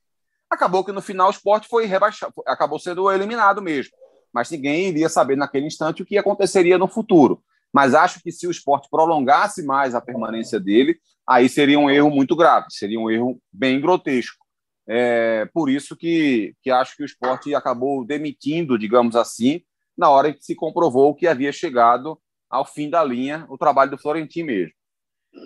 [0.51, 3.93] Acabou que no final o esporte foi rebaixado, acabou sendo eliminado mesmo.
[4.33, 7.43] Mas ninguém iria saber naquele instante o que aconteceria no futuro.
[7.73, 12.11] Mas acho que se o esporte prolongasse mais a permanência dele, aí seria um erro
[12.11, 14.47] muito grave, seria um erro bem grotesco.
[14.89, 19.63] É, por isso que, que acho que o esporte acabou demitindo, digamos assim,
[19.97, 22.19] na hora em que se comprovou que havia chegado
[22.49, 24.73] ao fim da linha o trabalho do Florentino mesmo.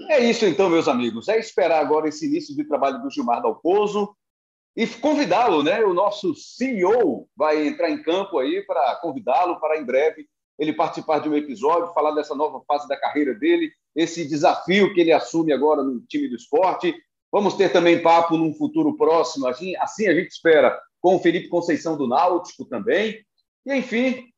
[0.09, 1.29] É isso então, meus amigos.
[1.29, 4.15] É esperar agora esse início de trabalho do Gilmar Dalpozo,
[4.77, 5.85] e convidá-lo, né?
[5.85, 10.27] O nosso CEO vai entrar em campo aí para convidá-lo para em breve
[10.59, 15.01] ele participar de um episódio, falar dessa nova fase da carreira dele, esse desafio que
[15.01, 16.95] ele assume agora no time do esporte.
[17.33, 21.49] Vamos ter também papo num futuro próximo, assim, assim a gente espera, com o Felipe
[21.49, 23.25] Conceição do Náutico também.
[23.65, 24.29] E, enfim,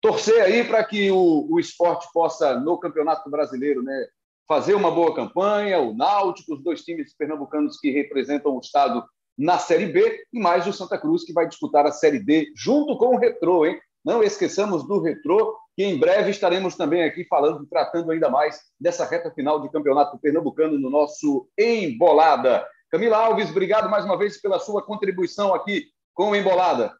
[0.00, 4.06] torcer aí para que o, o esporte possa, no Campeonato Brasileiro, né,
[4.48, 9.04] fazer uma boa campanha, o Náutico, os dois times pernambucanos que representam o estado
[9.36, 12.96] na Série B, e mais o Santa Cruz, que vai disputar a Série D junto
[12.96, 13.80] com o Retrô, hein?
[14.04, 19.04] Não esqueçamos do Retrô, que em breve estaremos também aqui falando, tratando ainda mais dessa
[19.04, 22.66] reta final de campeonato pernambucano no nosso Embolada.
[22.90, 26.94] Camila Alves, obrigado mais uma vez pela sua contribuição aqui com o Embolada.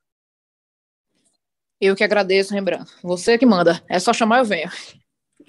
[1.80, 2.90] Eu que agradeço, Rembrandt.
[3.02, 3.82] Você que manda.
[3.88, 4.70] É só chamar, eu venho.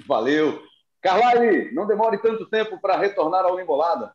[0.07, 0.59] Valeu.
[0.99, 4.11] Carlyle, não demore tanto tempo para retornar ao Embolada.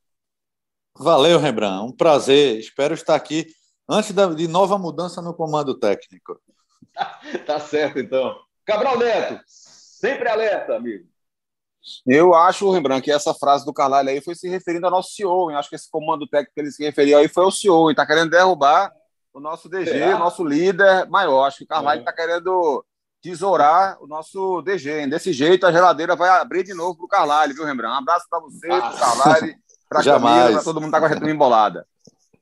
[0.99, 1.85] Valeu, Rembrandt.
[1.85, 2.59] Um prazer.
[2.59, 3.47] Espero estar aqui
[3.89, 6.41] antes de nova mudança no comando técnico.
[7.47, 8.37] tá certo, então.
[8.67, 11.07] Cabral Neto, sempre alerta, amigo.
[12.07, 15.51] Eu acho, Rembrandt, que essa frase do Carlalho aí foi se referindo ao nosso CEO.
[15.51, 17.89] Eu acho que esse comando técnico que ele se referiu aí foi o CEO.
[17.89, 18.93] E está querendo derrubar
[19.33, 21.45] o nosso DG, o nosso líder maior.
[21.45, 22.15] Acho que o Carlalho está é.
[22.15, 22.85] querendo
[23.23, 25.07] tesourar o nosso DG.
[25.07, 27.95] Desse jeito, a geladeira vai abrir de novo para o Carlalho, viu, Rembrandt?
[27.95, 29.55] Um abraço para você, para o Carlalho,
[29.89, 31.87] para a Camila, todo mundo tá com a retomada embolada.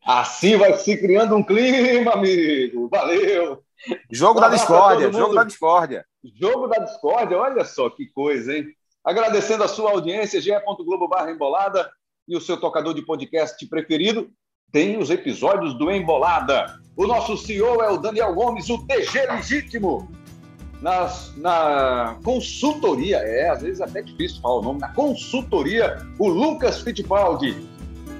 [0.05, 2.89] Assim vai se criando um clima, amigo.
[2.89, 3.63] Valeu.
[4.11, 6.07] Jogo da discórdia, jogo da discórdia.
[6.25, 8.67] Jogo da discórdia, olha só que coisa, hein?
[9.05, 11.89] Agradecendo a sua audiência, ge.globo barra embolada
[12.27, 14.29] e o seu tocador de podcast preferido
[14.73, 16.81] tem os episódios do Embolada.
[16.97, 20.09] O nosso CEO é o Daniel Gomes, o DG Legítimo
[20.81, 26.29] na, na consultoria, é, às vezes é até difícil falar o nome, na consultoria, o
[26.29, 27.57] Lucas Fittipaldi.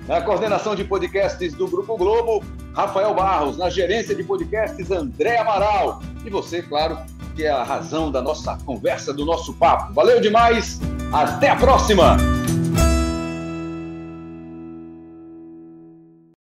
[0.09, 2.44] Na coordenação de podcasts do Grupo Globo,
[2.74, 3.57] Rafael Barros.
[3.57, 6.00] Na gerência de podcasts, André Amaral.
[6.24, 6.96] E você, claro,
[7.34, 9.92] que é a razão da nossa conversa, do nosso papo.
[9.92, 10.80] Valeu demais,
[11.12, 12.16] até a próxima!